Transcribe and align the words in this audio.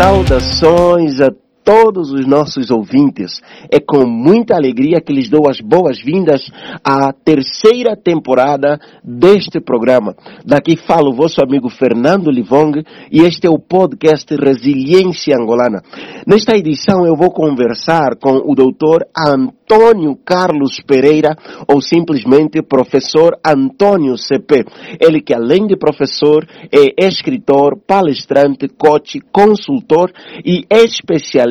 Saudações 0.00 1.20
a 1.20 1.30
todos 1.64 2.10
os 2.10 2.26
nossos 2.26 2.70
ouvintes. 2.70 3.40
É 3.70 3.78
com 3.80 4.06
muita 4.06 4.54
alegria 4.54 5.00
que 5.00 5.12
lhes 5.12 5.28
dou 5.28 5.48
as 5.48 5.60
boas-vindas 5.60 6.50
à 6.84 7.12
terceira 7.12 7.96
temporada 7.96 8.78
deste 9.04 9.60
programa. 9.60 10.14
Daqui 10.44 10.76
fala 10.76 11.08
o 11.08 11.14
vosso 11.14 11.42
amigo 11.42 11.68
Fernando 11.68 12.30
Livong 12.30 12.82
e 13.10 13.20
este 13.20 13.46
é 13.46 13.50
o 13.50 13.58
podcast 13.58 14.34
Resiliência 14.34 15.36
Angolana. 15.36 15.82
Nesta 16.26 16.56
edição 16.56 17.06
eu 17.06 17.16
vou 17.16 17.30
conversar 17.30 18.16
com 18.16 18.36
o 18.44 18.54
doutor 18.54 19.06
Antônio 19.16 20.16
Carlos 20.24 20.80
Pereira 20.86 21.36
ou 21.68 21.80
simplesmente 21.80 22.62
professor 22.62 23.38
Antônio 23.44 24.16
CP. 24.16 24.64
Ele 25.00 25.20
que 25.20 25.34
além 25.34 25.66
de 25.66 25.76
professor 25.76 26.46
é 26.72 27.06
escritor, 27.06 27.78
palestrante, 27.86 28.68
coach, 28.68 29.20
consultor 29.32 30.10
e 30.44 30.64
especialista 30.70 31.49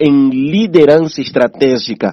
em 0.00 0.30
liderança 0.30 1.20
estratégica. 1.20 2.12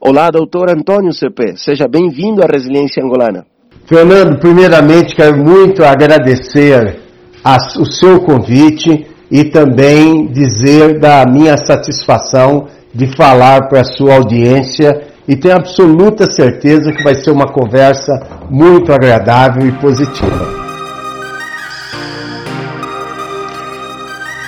Olá, 0.00 0.30
doutor 0.30 0.70
Antônio 0.70 1.12
CP. 1.12 1.56
Seja 1.56 1.86
bem-vindo 1.88 2.42
à 2.42 2.46
Resiliência 2.46 3.02
Angolana. 3.02 3.44
Fernando, 3.86 4.38
primeiramente 4.38 5.14
quero 5.14 5.36
muito 5.36 5.82
agradecer 5.82 7.00
a, 7.42 7.56
o 7.80 7.86
seu 7.86 8.20
convite 8.20 9.06
e 9.30 9.44
também 9.44 10.26
dizer 10.26 10.98
da 10.98 11.24
minha 11.26 11.56
satisfação 11.56 12.66
de 12.94 13.06
falar 13.16 13.68
para 13.68 13.80
a 13.80 13.84
sua 13.84 14.14
audiência 14.14 15.08
e 15.26 15.36
tenho 15.36 15.56
absoluta 15.56 16.30
certeza 16.30 16.92
que 16.92 17.02
vai 17.02 17.14
ser 17.14 17.30
uma 17.30 17.46
conversa 17.52 18.12
muito 18.50 18.92
agradável 18.92 19.66
e 19.66 19.72
positiva. 19.72 20.58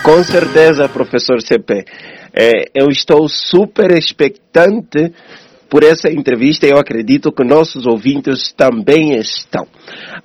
Com 0.03 0.25
certeza, 0.25 0.89
professor 0.89 1.41
CP. 1.43 1.85
É, 2.33 2.71
eu 2.75 2.89
estou 2.89 3.29
super 3.29 3.91
expectante 3.93 5.13
por 5.71 5.85
essa 5.85 6.11
entrevista 6.11 6.67
e 6.67 6.71
eu 6.71 6.79
acredito 6.79 7.31
que 7.31 7.45
nossos 7.45 7.87
ouvintes 7.87 8.53
também 8.53 9.15
estão. 9.17 9.67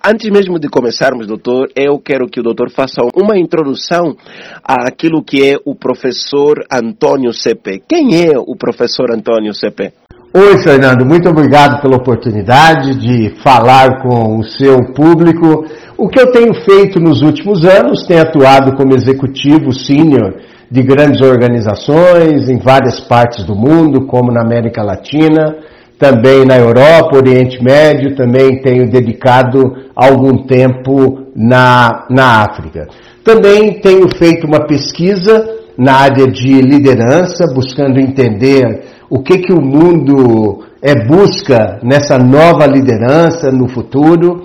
Antes 0.04 0.30
mesmo 0.32 0.60
de 0.60 0.68
começarmos, 0.68 1.28
doutor, 1.28 1.70
eu 1.76 2.00
quero 2.00 2.28
que 2.28 2.40
o 2.40 2.44
doutor 2.44 2.72
faça 2.72 3.02
uma 3.16 3.38
introdução 3.38 4.18
àquilo 4.64 5.24
que 5.24 5.48
é 5.48 5.58
o 5.64 5.76
professor 5.76 6.66
Antônio 6.72 7.32
CP. 7.32 7.84
Quem 7.88 8.28
é 8.28 8.38
o 8.38 8.56
professor 8.56 9.12
Antônio 9.12 9.54
CP? 9.54 9.94
Oi, 10.38 10.62
Fernando, 10.62 11.06
muito 11.06 11.30
obrigado 11.30 11.82
pela 11.82 11.96
oportunidade 11.96 12.96
de 12.96 13.42
falar 13.42 14.02
com 14.02 14.38
o 14.38 14.44
seu 14.44 14.94
público. 14.94 15.64
O 15.98 16.10
que 16.10 16.20
eu 16.20 16.30
tenho 16.32 16.54
feito 16.54 17.00
nos 17.00 17.22
últimos 17.22 17.64
anos, 17.64 18.06
tenho 18.06 18.22
atuado 18.22 18.76
como 18.76 18.94
executivo 18.94 19.72
sênior 19.72 20.36
de 20.70 20.84
grandes 20.84 21.22
organizações 21.22 22.50
em 22.50 22.58
várias 22.58 23.00
partes 23.00 23.46
do 23.46 23.56
mundo, 23.56 24.06
como 24.06 24.30
na 24.30 24.42
América 24.42 24.84
Latina, 24.84 25.56
também 25.98 26.44
na 26.44 26.58
Europa, 26.58 27.16
Oriente 27.16 27.64
Médio, 27.64 28.14
também 28.14 28.62
tenho 28.62 28.90
dedicado 28.90 29.74
algum 29.96 30.46
tempo 30.46 31.28
na, 31.34 32.06
na 32.10 32.44
África. 32.44 32.88
Também 33.24 33.80
tenho 33.80 34.10
feito 34.18 34.46
uma 34.46 34.68
pesquisa 34.68 35.48
na 35.78 35.94
área 35.94 36.28
de 36.28 36.62
liderança, 36.62 37.46
buscando 37.54 38.00
entender 38.00 38.84
o 39.10 39.24
que, 39.24 39.38
que 39.38 39.54
o 39.54 39.62
mundo 39.62 40.66
é, 40.82 41.06
busca 41.06 41.80
nessa 41.82 42.18
nova 42.18 42.66
liderança 42.66 43.50
no 43.50 43.70
futuro. 43.70 44.44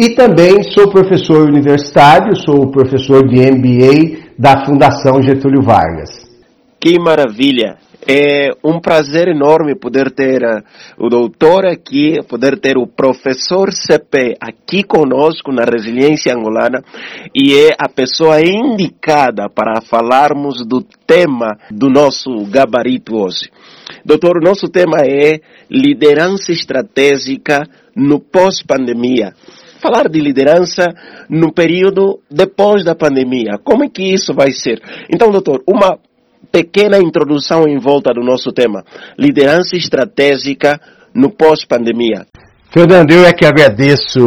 E 0.00 0.10
também 0.10 0.62
sou 0.62 0.88
professor 0.88 1.48
universitário, 1.48 2.36
sou 2.36 2.70
professor 2.70 3.26
de 3.26 3.34
MBA 3.34 4.30
da 4.38 4.64
Fundação 4.64 5.20
Getúlio 5.20 5.60
Vargas. 5.60 6.24
Que 6.80 7.00
maravilha! 7.00 7.78
É 8.06 8.50
um 8.62 8.78
prazer 8.78 9.26
enorme 9.26 9.74
poder 9.74 10.12
ter 10.12 10.40
uh, 10.44 10.62
o 11.04 11.08
doutor 11.08 11.66
aqui, 11.66 12.22
poder 12.28 12.60
ter 12.60 12.78
o 12.78 12.86
professor 12.86 13.72
CP 13.72 14.36
aqui 14.40 14.84
conosco 14.84 15.50
na 15.50 15.64
Resiliência 15.64 16.32
Angolana 16.32 16.80
e 17.34 17.54
é 17.54 17.70
a 17.76 17.88
pessoa 17.88 18.40
indicada 18.40 19.50
para 19.50 19.80
falarmos 19.80 20.64
do 20.64 20.80
tema 21.08 21.58
do 21.72 21.90
nosso 21.90 22.30
gabarito 22.48 23.16
hoje. 23.16 23.50
Doutor, 24.04 24.36
o 24.36 24.44
nosso 24.44 24.68
tema 24.68 24.98
é 25.00 25.40
liderança 25.68 26.52
estratégica 26.52 27.68
no 27.96 28.20
pós-pandemia. 28.20 29.34
Falar 29.80 30.08
de 30.08 30.20
liderança 30.20 30.86
no 31.28 31.52
período 31.52 32.20
depois 32.30 32.84
da 32.84 32.94
pandemia. 32.94 33.58
Como 33.62 33.84
é 33.84 33.88
que 33.88 34.02
isso 34.02 34.34
vai 34.34 34.52
ser? 34.52 34.80
Então, 35.12 35.30
doutor, 35.30 35.62
uma 35.66 35.98
pequena 36.50 36.98
introdução 36.98 37.64
em 37.68 37.78
volta 37.78 38.12
do 38.12 38.22
nosso 38.22 38.52
tema. 38.52 38.84
Liderança 39.18 39.76
estratégica 39.76 40.80
no 41.14 41.30
pós-pandemia. 41.30 42.26
Fernando, 42.70 43.12
eu 43.12 43.24
é 43.24 43.32
que 43.32 43.46
agradeço 43.46 44.20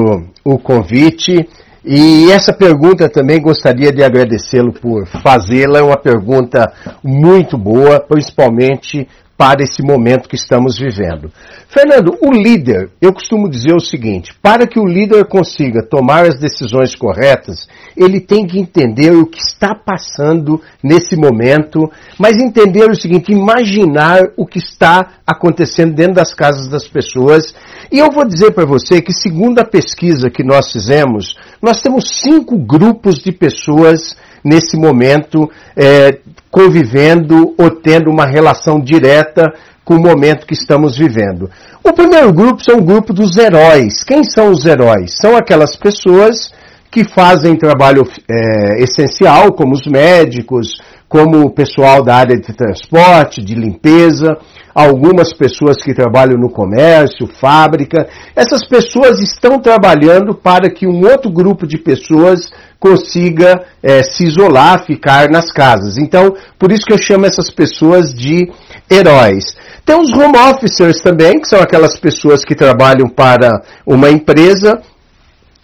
o 0.43 0.57
convite 0.57 1.47
e 1.83 2.31
essa 2.31 2.53
pergunta 2.53 3.09
também 3.09 3.41
gostaria 3.41 3.91
de 3.91 4.03
agradecê-lo 4.03 4.71
por 4.71 5.07
fazê-la. 5.07 5.79
É 5.79 5.81
uma 5.81 5.97
pergunta 5.97 6.71
muito 7.03 7.57
boa, 7.57 7.99
principalmente 7.99 9.07
para 9.41 9.63
esse 9.63 9.81
momento 9.81 10.29
que 10.29 10.35
estamos 10.35 10.77
vivendo. 10.77 11.31
Fernando, 11.67 12.15
o 12.21 12.31
líder, 12.31 12.91
eu 13.01 13.11
costumo 13.11 13.49
dizer 13.49 13.73
o 13.73 13.79
seguinte: 13.79 14.35
para 14.39 14.67
que 14.67 14.79
o 14.79 14.85
líder 14.85 15.25
consiga 15.25 15.81
tomar 15.81 16.27
as 16.27 16.37
decisões 16.37 16.95
corretas, 16.95 17.67
ele 17.97 18.19
tem 18.19 18.45
que 18.45 18.59
entender 18.59 19.09
o 19.09 19.25
que 19.25 19.39
está 19.39 19.73
passando 19.73 20.61
nesse 20.83 21.15
momento, 21.15 21.89
mas 22.19 22.37
entender 22.37 22.87
o 22.87 22.93
seguinte: 22.93 23.31
imaginar 23.31 24.21
o 24.37 24.45
que 24.45 24.59
está 24.59 25.13
acontecendo 25.25 25.95
dentro 25.95 26.13
das 26.13 26.35
casas 26.35 26.69
das 26.69 26.87
pessoas. 26.87 27.51
E 27.91 27.97
eu 27.97 28.11
vou 28.11 28.27
dizer 28.27 28.51
para 28.51 28.67
você 28.67 29.01
que, 29.01 29.11
segundo 29.11 29.57
a 29.57 29.65
pesquisa 29.65 30.29
que 30.29 30.43
nós 30.43 30.71
fizemos, 30.71 31.35
nós 31.59 31.81
temos 31.81 32.21
cinco 32.21 32.59
grupos 32.59 33.17
de 33.17 33.31
pessoas 33.31 34.15
nesse 34.43 34.77
momento 34.77 35.49
é, 35.75 36.19
convivendo 36.49 37.53
ou 37.57 37.69
tendo 37.69 38.09
uma 38.09 38.25
relação 38.25 38.79
direta 38.79 39.53
com 39.83 39.95
o 39.95 40.01
momento 40.01 40.45
que 40.45 40.53
estamos 40.53 40.97
vivendo. 40.97 41.49
O 41.83 41.93
primeiro 41.93 42.31
grupo 42.31 42.63
são 42.63 42.77
o 42.77 42.83
grupo 42.83 43.13
dos 43.13 43.35
heróis. 43.37 44.03
Quem 44.03 44.23
são 44.23 44.51
os 44.51 44.65
heróis? 44.65 45.13
São 45.19 45.35
aquelas 45.35 45.75
pessoas 45.75 46.53
que 46.91 47.03
fazem 47.03 47.55
trabalho 47.55 48.03
é, 48.29 48.83
essencial, 48.83 49.53
como 49.53 49.73
os 49.73 49.87
médicos, 49.87 50.81
como 51.07 51.45
o 51.45 51.49
pessoal 51.49 52.03
da 52.03 52.15
área 52.15 52.37
de 52.37 52.53
transporte, 52.53 53.43
de 53.43 53.55
limpeza, 53.55 54.37
algumas 54.73 55.33
pessoas 55.33 55.77
que 55.77 55.93
trabalham 55.93 56.37
no 56.37 56.49
comércio, 56.49 57.27
fábrica. 57.27 58.07
Essas 58.35 58.65
pessoas 58.65 59.19
estão 59.19 59.59
trabalhando 59.59 60.33
para 60.33 60.69
que 60.69 60.87
um 60.87 61.05
outro 61.05 61.31
grupo 61.31 61.67
de 61.67 61.77
pessoas 61.77 62.51
consiga 62.79 63.63
é, 63.83 64.01
se 64.01 64.25
isolar, 64.25 64.85
ficar 64.85 65.29
nas 65.29 65.51
casas. 65.51 65.97
Então, 65.97 66.35
por 66.57 66.71
isso 66.71 66.85
que 66.85 66.93
eu 66.93 66.97
chamo 66.97 67.25
essas 67.25 67.51
pessoas 67.51 68.13
de 68.13 68.51
heróis. 68.89 69.43
Tem 69.85 69.95
os 69.95 70.11
home 70.11 70.37
officers 70.37 71.01
também, 71.01 71.39
que 71.39 71.47
são 71.47 71.59
aquelas 71.59 71.99
pessoas 71.99 72.43
que 72.43 72.55
trabalham 72.55 73.07
para 73.07 73.61
uma 73.85 74.09
empresa 74.09 74.81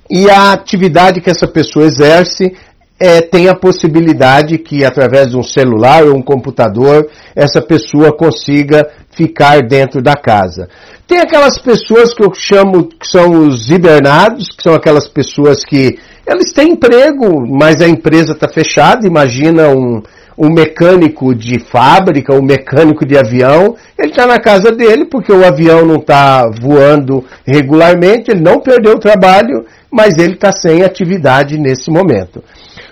e 0.09 0.29
a 0.29 0.53
atividade 0.53 1.21
que 1.21 1.29
essa 1.29 1.47
pessoa 1.47 1.85
exerce 1.85 2.55
é, 2.99 3.21
tem 3.21 3.47
a 3.47 3.55
possibilidade 3.55 4.57
que, 4.57 4.83
através 4.83 5.29
de 5.29 5.37
um 5.37 5.43
celular 5.43 6.03
ou 6.03 6.15
um 6.15 6.21
computador, 6.21 7.07
essa 7.35 7.61
pessoa 7.61 8.11
consiga 8.11 8.87
ficar 9.11 9.61
dentro 9.61 10.01
da 10.01 10.15
casa. 10.15 10.67
Tem 11.07 11.19
aquelas 11.19 11.57
pessoas 11.57 12.13
que 12.13 12.23
eu 12.23 12.33
chamo 12.33 12.85
que 12.87 13.07
são 13.07 13.47
os 13.47 13.69
hibernados, 13.69 14.49
que 14.49 14.63
são 14.63 14.73
aquelas 14.73 15.07
pessoas 15.07 15.63
que 15.63 15.97
eles 16.27 16.51
têm 16.51 16.71
emprego, 16.71 17.47
mas 17.47 17.81
a 17.81 17.87
empresa 17.87 18.33
está 18.33 18.47
fechada. 18.49 19.07
Imagina 19.07 19.69
um, 19.69 20.01
um 20.37 20.53
mecânico 20.53 21.33
de 21.33 21.59
fábrica, 21.59 22.33
um 22.33 22.43
mecânico 22.43 23.05
de 23.05 23.17
avião, 23.17 23.75
ele 23.97 24.09
está 24.09 24.27
na 24.27 24.39
casa 24.39 24.71
dele 24.71 25.05
porque 25.05 25.31
o 25.31 25.45
avião 25.45 25.85
não 25.85 25.95
está 25.95 26.47
voando 26.61 27.25
regularmente, 27.45 28.29
ele 28.29 28.41
não 28.41 28.59
perdeu 28.59 28.93
o 28.93 28.99
trabalho, 28.99 29.65
mas 29.89 30.17
ele 30.17 30.33
está 30.33 30.51
sem 30.51 30.83
atividade 30.83 31.57
nesse 31.57 31.89
momento. 31.89 32.43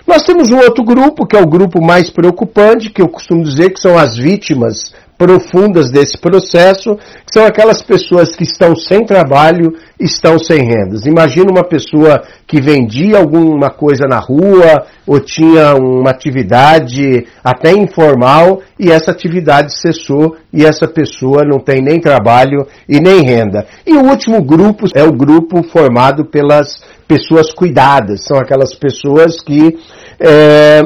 Nós 0.06 0.22
temos 0.22 0.50
um 0.50 0.58
outro 0.58 0.84
grupo, 0.84 1.26
que 1.26 1.36
é 1.36 1.42
o 1.42 1.46
grupo 1.46 1.84
mais 1.84 2.10
preocupante, 2.10 2.90
que 2.90 3.02
eu 3.02 3.08
costumo 3.08 3.42
dizer 3.42 3.70
que 3.70 3.80
são 3.80 3.98
as 3.98 4.16
vítimas 4.16 4.94
profundas 5.18 5.90
desse 5.90 6.18
processo, 6.18 6.96
que 6.96 7.32
são 7.32 7.44
aquelas 7.44 7.82
pessoas 7.82 8.36
que 8.36 8.44
estão 8.44 8.76
sem 8.76 9.04
trabalho, 9.04 9.74
estão 9.98 10.38
sem 10.38 10.58
rendas. 10.58 11.06
Imagina 11.06 11.50
uma 11.50 11.64
pessoa 11.64 12.22
que 12.46 12.60
vendia 12.60 13.18
alguma 13.18 13.70
coisa 13.70 14.06
na 14.06 14.18
rua 14.18 14.84
ou 15.06 15.18
tinha 15.18 15.74
uma 15.74 16.10
atividade 16.10 17.26
até 17.42 17.72
informal 17.72 18.60
e 18.78 18.90
essa 18.90 19.10
atividade 19.10 19.74
cessou 19.74 20.36
e 20.52 20.64
essa 20.64 20.86
pessoa 20.86 21.44
não 21.44 21.58
tem 21.58 21.82
nem 21.82 21.98
trabalho 21.98 22.66
e 22.88 23.00
nem 23.00 23.22
renda. 23.22 23.66
E 23.86 23.94
o 23.94 24.04
último 24.04 24.42
grupo 24.42 24.86
é 24.94 25.02
o 25.02 25.12
grupo 25.12 25.62
formado 25.62 26.26
pelas 26.26 26.78
pessoas 27.08 27.52
cuidadas, 27.52 28.24
são 28.24 28.36
aquelas 28.36 28.74
pessoas 28.74 29.40
que 29.40 29.78
é, 30.20 30.82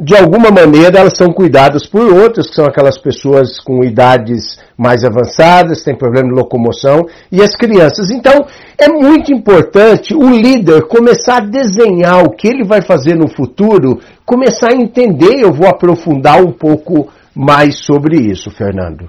de 0.00 0.16
alguma 0.16 0.50
maneira 0.50 1.00
elas 1.00 1.16
são 1.16 1.32
cuidadas 1.32 1.86
por 1.86 2.12
outras, 2.12 2.48
que 2.48 2.54
são 2.54 2.64
aquelas 2.64 2.96
pessoas 2.98 3.58
com 3.60 3.84
idades 3.84 4.58
mais 4.76 5.04
avançadas, 5.04 5.82
têm 5.82 5.96
problema 5.96 6.28
de 6.28 6.34
locomoção, 6.34 7.06
e 7.32 7.42
as 7.42 7.54
crianças. 7.56 8.10
Então, 8.10 8.46
é 8.78 8.88
muito 8.88 9.32
importante 9.32 10.14
o 10.14 10.30
líder 10.30 10.86
começar 10.86 11.38
a 11.38 11.46
desenhar 11.46 12.24
o 12.24 12.30
que 12.30 12.46
ele 12.46 12.64
vai 12.64 12.80
fazer 12.80 13.16
no 13.16 13.28
futuro, 13.28 13.98
começar 14.24 14.72
a 14.72 14.76
entender, 14.76 15.40
eu 15.40 15.52
vou 15.52 15.66
aprofundar 15.66 16.40
um 16.42 16.52
pouco 16.52 17.08
mais 17.34 17.84
sobre 17.84 18.16
isso, 18.16 18.50
Fernando. 18.50 19.08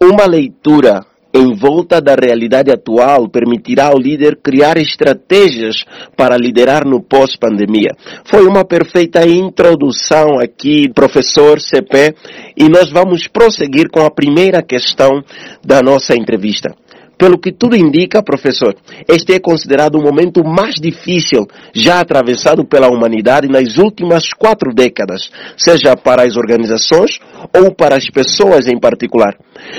Uma 0.00 0.26
leitura 0.26 1.00
em 1.34 1.54
volta 1.54 2.00
da 2.00 2.14
realidade 2.14 2.70
atual 2.70 3.28
permitirá 3.28 3.86
ao 3.86 3.98
líder 3.98 4.38
criar 4.42 4.76
estratégias 4.76 5.84
para 6.16 6.36
liderar 6.36 6.86
no 6.86 7.02
pós-pandemia. 7.02 7.90
Foi 8.24 8.46
uma 8.46 8.64
perfeita 8.64 9.26
introdução 9.26 10.38
aqui, 10.38 10.88
professor 10.92 11.60
CP, 11.60 12.14
e 12.56 12.68
nós 12.68 12.90
vamos 12.90 13.26
prosseguir 13.26 13.88
com 13.90 14.04
a 14.04 14.10
primeira 14.10 14.62
questão 14.62 15.22
da 15.64 15.80
nossa 15.80 16.14
entrevista. 16.14 16.74
Pelo 17.22 17.38
que 17.38 17.52
tudo 17.52 17.76
indica, 17.76 18.20
professor, 18.20 18.74
este 19.06 19.34
é 19.34 19.38
considerado 19.38 19.94
o 19.94 20.02
momento 20.02 20.42
mais 20.42 20.74
difícil 20.74 21.46
já 21.72 22.00
atravessado 22.00 22.64
pela 22.64 22.88
humanidade 22.88 23.46
nas 23.46 23.78
últimas 23.78 24.32
quatro 24.32 24.74
décadas, 24.74 25.30
seja 25.56 25.96
para 25.96 26.24
as 26.24 26.36
organizações 26.36 27.20
ou 27.56 27.72
para 27.72 27.94
as 27.94 28.10
pessoas 28.10 28.66
em 28.66 28.76
particular. 28.76 29.36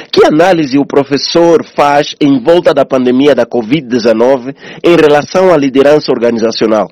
Que 0.10 0.26
análise 0.26 0.78
o 0.78 0.86
professor 0.86 1.66
faz 1.66 2.16
em 2.22 2.42
volta 2.42 2.74
da 2.74 2.86
pandemia 2.86 3.36
da 3.36 3.46
Covid-19 3.46 4.56
em 4.82 4.96
relação 4.96 5.54
à 5.54 5.58
liderança 5.58 6.14
organizacional? 6.14 6.88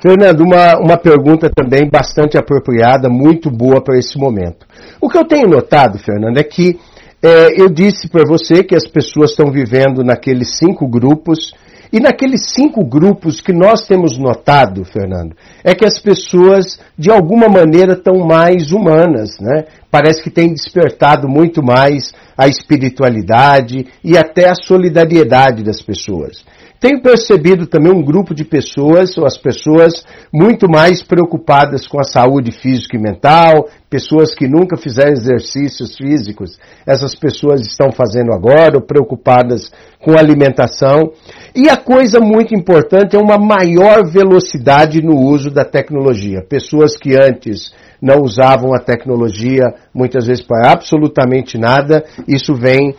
Fernando, 0.00 0.40
uma, 0.40 0.78
uma 0.78 0.96
pergunta 0.96 1.50
também 1.54 1.86
bastante 1.86 2.38
apropriada, 2.38 3.10
muito 3.10 3.50
boa 3.50 3.84
para 3.84 3.98
esse 3.98 4.16
momento. 4.16 4.64
O 4.98 5.06
que 5.06 5.18
eu 5.18 5.24
tenho 5.26 5.46
notado, 5.46 5.98
Fernando, 5.98 6.38
é 6.38 6.42
que 6.42 6.80
é, 7.22 7.60
eu 7.60 7.68
disse 7.68 8.08
para 8.08 8.24
você 8.26 8.64
que 8.64 8.74
as 8.74 8.86
pessoas 8.86 9.30
estão 9.30 9.50
vivendo 9.50 10.02
naqueles 10.02 10.56
cinco 10.58 10.88
grupos, 10.88 11.52
e 11.92 11.98
naqueles 11.98 12.52
cinco 12.54 12.84
grupos 12.84 13.40
que 13.40 13.52
nós 13.52 13.86
temos 13.86 14.16
notado, 14.16 14.84
Fernando, 14.84 15.34
é 15.64 15.74
que 15.74 15.84
as 15.84 15.98
pessoas, 15.98 16.78
de 16.96 17.10
alguma 17.10 17.48
maneira, 17.48 17.94
estão 17.94 18.24
mais 18.24 18.70
humanas, 18.70 19.40
né? 19.40 19.64
Parece 19.90 20.22
que 20.22 20.30
tem 20.30 20.52
despertado 20.52 21.28
muito 21.28 21.60
mais 21.62 22.12
a 22.38 22.46
espiritualidade 22.46 23.86
e 24.04 24.16
até 24.16 24.48
a 24.48 24.54
solidariedade 24.54 25.64
das 25.64 25.82
pessoas. 25.82 26.44
Tenho 26.80 27.02
percebido 27.02 27.66
também 27.66 27.92
um 27.92 28.02
grupo 28.02 28.34
de 28.34 28.42
pessoas, 28.42 29.18
ou 29.18 29.26
as 29.26 29.36
pessoas 29.36 30.02
muito 30.32 30.66
mais 30.66 31.02
preocupadas 31.02 31.86
com 31.86 32.00
a 32.00 32.04
saúde 32.04 32.50
física 32.52 32.96
e 32.96 33.00
mental, 33.00 33.68
pessoas 33.90 34.34
que 34.34 34.48
nunca 34.48 34.78
fizeram 34.78 35.12
exercícios 35.12 35.94
físicos, 35.94 36.58
essas 36.86 37.14
pessoas 37.14 37.60
estão 37.60 37.92
fazendo 37.92 38.32
agora, 38.32 38.76
ou 38.76 38.80
preocupadas 38.80 39.70
com 40.00 40.16
alimentação. 40.16 41.12
E 41.54 41.68
a 41.68 41.76
coisa 41.76 42.18
muito 42.18 42.54
importante 42.54 43.14
é 43.14 43.18
uma 43.18 43.36
maior 43.36 44.02
velocidade 44.10 45.02
no 45.02 45.18
uso 45.18 45.50
da 45.50 45.66
tecnologia. 45.66 46.42
Pessoas 46.48 46.96
que 46.96 47.14
antes 47.14 47.74
não 48.00 48.20
usavam 48.22 48.74
a 48.74 48.80
tecnologia 48.80 49.64
muitas 49.94 50.26
vezes 50.26 50.42
para 50.42 50.72
absolutamente 50.72 51.58
nada, 51.58 52.04
isso 52.26 52.54
vem 52.54 52.94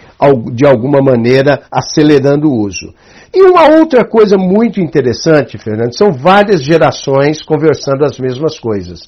de 0.54 0.66
alguma 0.66 1.00
maneira 1.02 1.64
acelerando 1.72 2.50
o 2.50 2.60
uso. 2.60 2.94
E 3.34 3.42
uma 3.44 3.78
outra 3.78 4.04
coisa 4.04 4.38
muito 4.38 4.82
interessante, 4.82 5.58
Fernando, 5.58 5.98
são 5.98 6.12
várias 6.12 6.62
gerações 6.64 7.42
conversando 7.42 8.04
as 8.04 8.20
mesmas 8.20 8.60
coisas. 8.60 9.08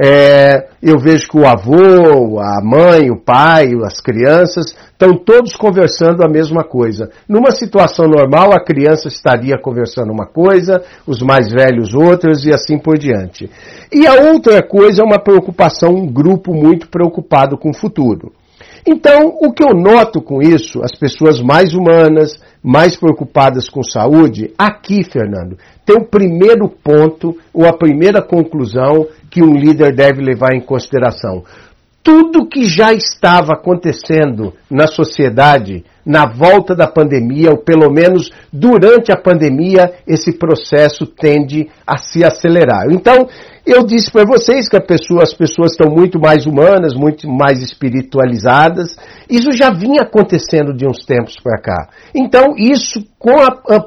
É, 0.00 0.68
eu 0.80 0.96
vejo 0.96 1.28
que 1.28 1.36
o 1.36 1.44
avô, 1.44 2.38
a 2.38 2.62
mãe, 2.62 3.10
o 3.10 3.16
pai, 3.16 3.72
as 3.84 4.00
crianças 4.00 4.66
estão 4.92 5.16
todos 5.16 5.56
conversando 5.56 6.22
a 6.22 6.28
mesma 6.28 6.62
coisa. 6.62 7.10
Numa 7.28 7.50
situação 7.50 8.06
normal, 8.06 8.52
a 8.52 8.64
criança 8.64 9.08
estaria 9.08 9.58
conversando 9.60 10.12
uma 10.12 10.26
coisa, 10.26 10.82
os 11.04 11.20
mais 11.20 11.50
velhos 11.50 11.94
outras 11.94 12.44
e 12.44 12.52
assim 12.52 12.78
por 12.78 12.96
diante. 12.96 13.50
E 13.92 14.06
a 14.06 14.14
outra 14.30 14.62
coisa 14.62 15.02
é 15.02 15.04
uma 15.04 15.18
preocupação, 15.18 15.90
um 15.90 16.06
grupo 16.06 16.54
muito 16.54 16.88
preocupado 16.88 17.58
com 17.58 17.70
o 17.70 17.74
futuro. 17.74 18.32
Então, 18.86 19.36
o 19.40 19.52
que 19.52 19.62
eu 19.62 19.74
noto 19.74 20.22
com 20.22 20.40
isso, 20.40 20.80
as 20.82 20.96
pessoas 20.96 21.42
mais 21.42 21.74
humanas, 21.74 22.40
mais 22.62 22.96
preocupadas 22.96 23.68
com 23.68 23.82
saúde, 23.82 24.52
aqui, 24.56 25.04
Fernando, 25.04 25.58
tem 25.88 25.96
o 25.96 26.04
primeiro 26.04 26.68
ponto 26.68 27.34
ou 27.50 27.66
a 27.66 27.72
primeira 27.72 28.20
conclusão 28.20 29.06
que 29.30 29.42
um 29.42 29.54
líder 29.54 29.94
deve 29.94 30.20
levar 30.20 30.54
em 30.54 30.60
consideração. 30.60 31.42
Tudo 32.02 32.46
que 32.46 32.64
já 32.64 32.92
estava 32.92 33.54
acontecendo 33.54 34.52
na 34.70 34.86
sociedade 34.86 35.82
na 36.04 36.26
volta 36.26 36.74
da 36.74 36.86
pandemia, 36.86 37.50
ou 37.50 37.58
pelo 37.58 37.90
menos 37.90 38.30
durante 38.50 39.12
a 39.12 39.16
pandemia, 39.16 39.92
esse 40.06 40.32
processo 40.38 41.06
tende 41.06 41.68
a 41.86 41.98
se 41.98 42.24
acelerar. 42.24 42.90
Então, 42.90 43.26
eu 43.70 43.84
disse 43.84 44.10
para 44.10 44.24
vocês 44.24 44.68
que 44.68 44.80
pessoa, 44.80 45.22
as 45.22 45.34
pessoas 45.34 45.72
estão 45.72 45.90
muito 45.90 46.18
mais 46.18 46.46
humanas, 46.46 46.94
muito 46.94 47.28
mais 47.28 47.62
espiritualizadas. 47.62 48.96
Isso 49.28 49.52
já 49.52 49.70
vinha 49.70 50.02
acontecendo 50.02 50.74
de 50.74 50.86
uns 50.86 51.04
tempos 51.04 51.34
para 51.42 51.60
cá. 51.60 51.88
Então, 52.14 52.54
isso 52.56 53.04
com 53.18 53.38
a, 53.38 53.80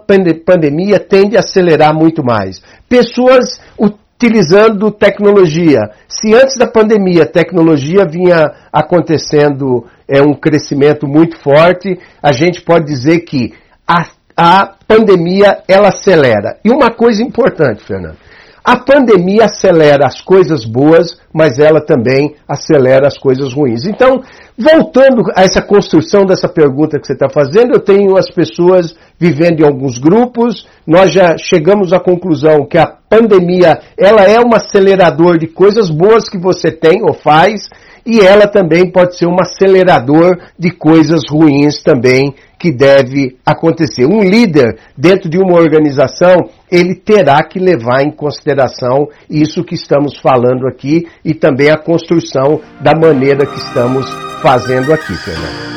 pandemia 0.46 1.00
tende 1.00 1.36
a 1.36 1.40
acelerar 1.40 1.96
muito 1.96 2.24
mais. 2.24 2.62
Pessoas 2.88 3.60
utilizando 3.80 4.92
tecnologia. 4.92 5.80
Se 6.08 6.34
antes 6.34 6.58
da 6.58 6.68
pandemia 6.68 7.24
a 7.24 7.28
tecnologia 7.28 8.06
vinha 8.06 8.52
acontecendo 8.72 9.88
é, 10.08 10.22
um 10.22 10.34
crescimento 10.34 11.08
muito 11.08 11.38
forte, 11.42 11.98
a 12.22 12.32
gente 12.32 12.62
pode 12.62 12.86
dizer 12.86 13.22
que 13.22 13.54
a, 13.88 14.06
a 14.38 14.76
pandemia 14.88 15.64
ela 15.68 15.90
acelera. 15.90 16.60
E 16.64 16.70
uma 16.70 16.92
coisa 16.92 17.24
importante, 17.24 17.84
Fernando. 17.84 18.18
A 18.64 18.78
pandemia 18.78 19.46
acelera 19.46 20.06
as 20.06 20.22
coisas 20.22 20.64
boas, 20.64 21.18
mas 21.34 21.58
ela 21.58 21.82
também 21.82 22.36
acelera 22.48 23.08
as 23.08 23.18
coisas 23.18 23.54
ruins. 23.54 23.86
Então, 23.86 24.22
voltando 24.56 25.24
a 25.36 25.42
essa 25.42 25.64
construção 25.64 26.26
dessa 26.26 26.48
pergunta 26.48 27.00
que 27.00 27.08
você 27.08 27.14
está 27.14 27.28
fazendo, 27.28 27.74
eu 27.74 27.80
tenho 27.80 28.16
as 28.16 28.30
pessoas 28.30 28.96
vivendo 29.20 29.62
em 29.62 29.66
alguns 29.66 29.98
grupos, 29.98 30.68
nós 30.86 31.12
já 31.12 31.36
chegamos 31.40 31.92
à 31.92 32.00
conclusão 32.00 32.68
que 32.68 32.78
a 32.78 32.86
pandemia 32.86 33.80
ela 33.98 34.24
é 34.26 34.40
um 34.40 34.54
acelerador 34.54 35.40
de 35.40 35.48
coisas 35.48 35.90
boas 35.90 36.30
que 36.30 36.38
você 36.38 36.72
tem 36.72 37.02
ou 37.02 37.14
faz, 37.14 37.68
e 38.06 38.20
ela 38.20 38.48
também 38.48 38.92
pode 38.92 39.18
ser 39.18 39.28
um 39.28 39.38
acelerador 39.40 40.38
de 40.58 40.72
coisas 40.72 41.22
ruins 41.30 41.82
também 41.82 42.36
que 42.62 42.72
deve 42.72 43.38
acontecer. 43.44 44.06
Um 44.06 44.22
líder 44.22 44.78
dentro 44.96 45.28
de 45.28 45.40
uma 45.40 45.56
organização, 45.56 46.36
ele 46.72 46.94
terá 46.94 47.44
que 47.44 47.58
levar 47.58 48.04
em 48.04 48.12
consideração 48.12 49.08
isso 49.28 49.64
que 49.64 49.74
estamos 49.74 50.20
falando 50.20 50.68
aqui 50.68 51.08
e 51.26 51.34
também 51.34 51.72
a 51.72 51.78
construção 51.78 52.62
da 52.80 52.94
maneira 52.94 53.48
que 53.48 53.58
estamos 53.58 54.08
fazendo 54.44 54.94
aqui, 54.94 55.12
Fernando. 55.16 55.72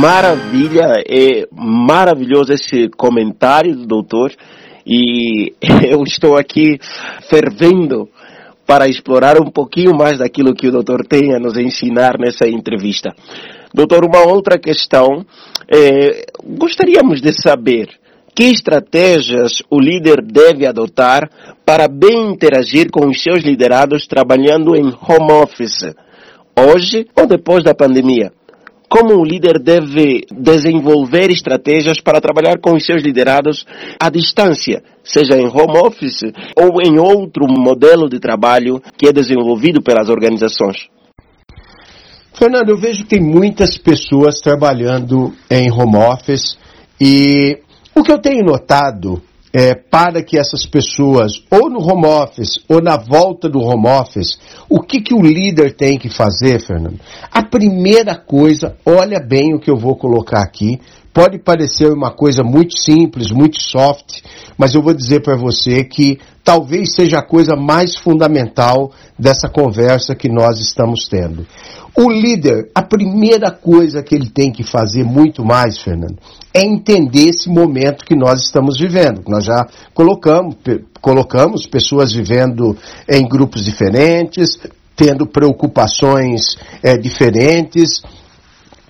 Maravilha, 0.00 1.04
é 1.08 1.46
maravilhoso 1.52 2.52
esse 2.52 2.88
comentário 2.96 3.76
do 3.76 3.86
doutor 3.86 4.32
e 4.84 5.52
eu 5.88 6.02
estou 6.02 6.36
aqui 6.36 6.76
fervendo 7.28 8.08
para 8.66 8.88
explorar 8.88 9.40
um 9.40 9.48
pouquinho 9.48 9.96
mais 9.96 10.18
daquilo 10.18 10.54
que 10.54 10.66
o 10.66 10.72
doutor 10.72 11.06
tem 11.06 11.36
a 11.36 11.38
nos 11.38 11.56
ensinar 11.56 12.18
nessa 12.18 12.48
entrevista. 12.48 13.14
Doutor, 13.72 14.04
uma 14.04 14.26
outra 14.26 14.58
questão, 14.58 15.24
é, 15.68 16.26
gostaríamos 16.44 17.20
de 17.20 17.32
saber 17.32 17.88
que 18.34 18.44
estratégias 18.44 19.62
o 19.70 19.80
líder 19.80 20.22
deve 20.22 20.66
adotar 20.66 21.30
para 21.64 21.86
bem 21.88 22.30
interagir 22.30 22.90
com 22.90 23.06
os 23.08 23.22
seus 23.22 23.42
liderados 23.44 24.06
trabalhando 24.06 24.74
em 24.74 24.86
home 24.86 25.32
office, 25.42 25.94
hoje 26.56 27.06
ou 27.16 27.26
depois 27.26 27.62
da 27.62 27.74
pandemia? 27.74 28.32
como 28.90 29.14
o 29.14 29.24
líder 29.24 29.60
deve 29.60 30.26
desenvolver 30.32 31.30
estratégias 31.30 32.00
para 32.00 32.20
trabalhar 32.20 32.58
com 32.58 32.74
os 32.74 32.84
seus 32.84 33.00
liderados 33.04 33.64
à 34.00 34.10
distância, 34.10 34.82
seja 35.04 35.36
em 35.36 35.46
home 35.46 35.78
office 35.78 36.32
ou 36.56 36.82
em 36.82 36.98
outro 36.98 37.46
modelo 37.46 38.08
de 38.08 38.18
trabalho 38.18 38.82
que 38.98 39.06
é 39.06 39.12
desenvolvido 39.12 39.80
pelas 39.80 40.08
organizações? 40.08 40.88
Fernando, 42.40 42.70
eu 42.70 42.78
vejo 42.78 43.02
que 43.02 43.10
tem 43.10 43.20
muitas 43.20 43.76
pessoas 43.76 44.40
trabalhando 44.40 45.30
em 45.50 45.70
home 45.70 45.98
office 45.98 46.56
e 46.98 47.58
o 47.94 48.02
que 48.02 48.10
eu 48.10 48.18
tenho 48.18 48.42
notado 48.42 49.22
é, 49.52 49.74
para 49.74 50.22
que 50.22 50.38
essas 50.38 50.64
pessoas, 50.64 51.32
ou 51.50 51.68
no 51.68 51.82
home 51.82 52.06
office, 52.06 52.58
ou 52.66 52.80
na 52.80 52.96
volta 52.96 53.46
do 53.46 53.58
home 53.58 53.86
office, 53.86 54.38
o 54.70 54.80
que, 54.80 55.02
que 55.02 55.12
o 55.12 55.20
líder 55.20 55.76
tem 55.76 55.98
que 55.98 56.08
fazer, 56.08 56.58
Fernando? 56.60 56.98
A 57.30 57.42
primeira 57.42 58.16
coisa, 58.16 58.74
olha 58.86 59.20
bem 59.20 59.54
o 59.54 59.60
que 59.60 59.70
eu 59.70 59.76
vou 59.76 59.94
colocar 59.94 60.40
aqui, 60.40 60.80
pode 61.12 61.38
parecer 61.38 61.92
uma 61.92 62.10
coisa 62.10 62.42
muito 62.42 62.74
simples, 62.78 63.30
muito 63.30 63.60
soft, 63.60 64.22
mas 64.56 64.74
eu 64.74 64.82
vou 64.82 64.94
dizer 64.94 65.20
para 65.20 65.36
você 65.36 65.84
que 65.84 66.18
talvez 66.44 66.94
seja 66.94 67.18
a 67.18 67.22
coisa 67.22 67.54
mais 67.56 67.96
fundamental 67.96 68.92
dessa 69.18 69.48
conversa 69.48 70.14
que 70.14 70.28
nós 70.28 70.60
estamos 70.60 71.08
tendo. 71.08 71.46
O 71.96 72.08
líder, 72.08 72.70
a 72.74 72.82
primeira 72.82 73.50
coisa 73.50 74.02
que 74.02 74.14
ele 74.14 74.28
tem 74.28 74.52
que 74.52 74.62
fazer 74.62 75.04
muito 75.04 75.44
mais, 75.44 75.78
Fernando, 75.78 76.18
é 76.54 76.62
entender 76.62 77.28
esse 77.28 77.48
momento 77.48 78.04
que 78.04 78.14
nós 78.14 78.42
estamos 78.42 78.78
vivendo. 78.78 79.22
Nós 79.28 79.44
já 79.44 79.66
colocamos, 79.92 80.56
colocamos 81.00 81.66
pessoas 81.66 82.12
vivendo 82.12 82.76
em 83.08 83.26
grupos 83.28 83.64
diferentes, 83.64 84.58
tendo 84.94 85.26
preocupações 85.26 86.56
é, 86.82 86.96
diferentes, 86.96 88.02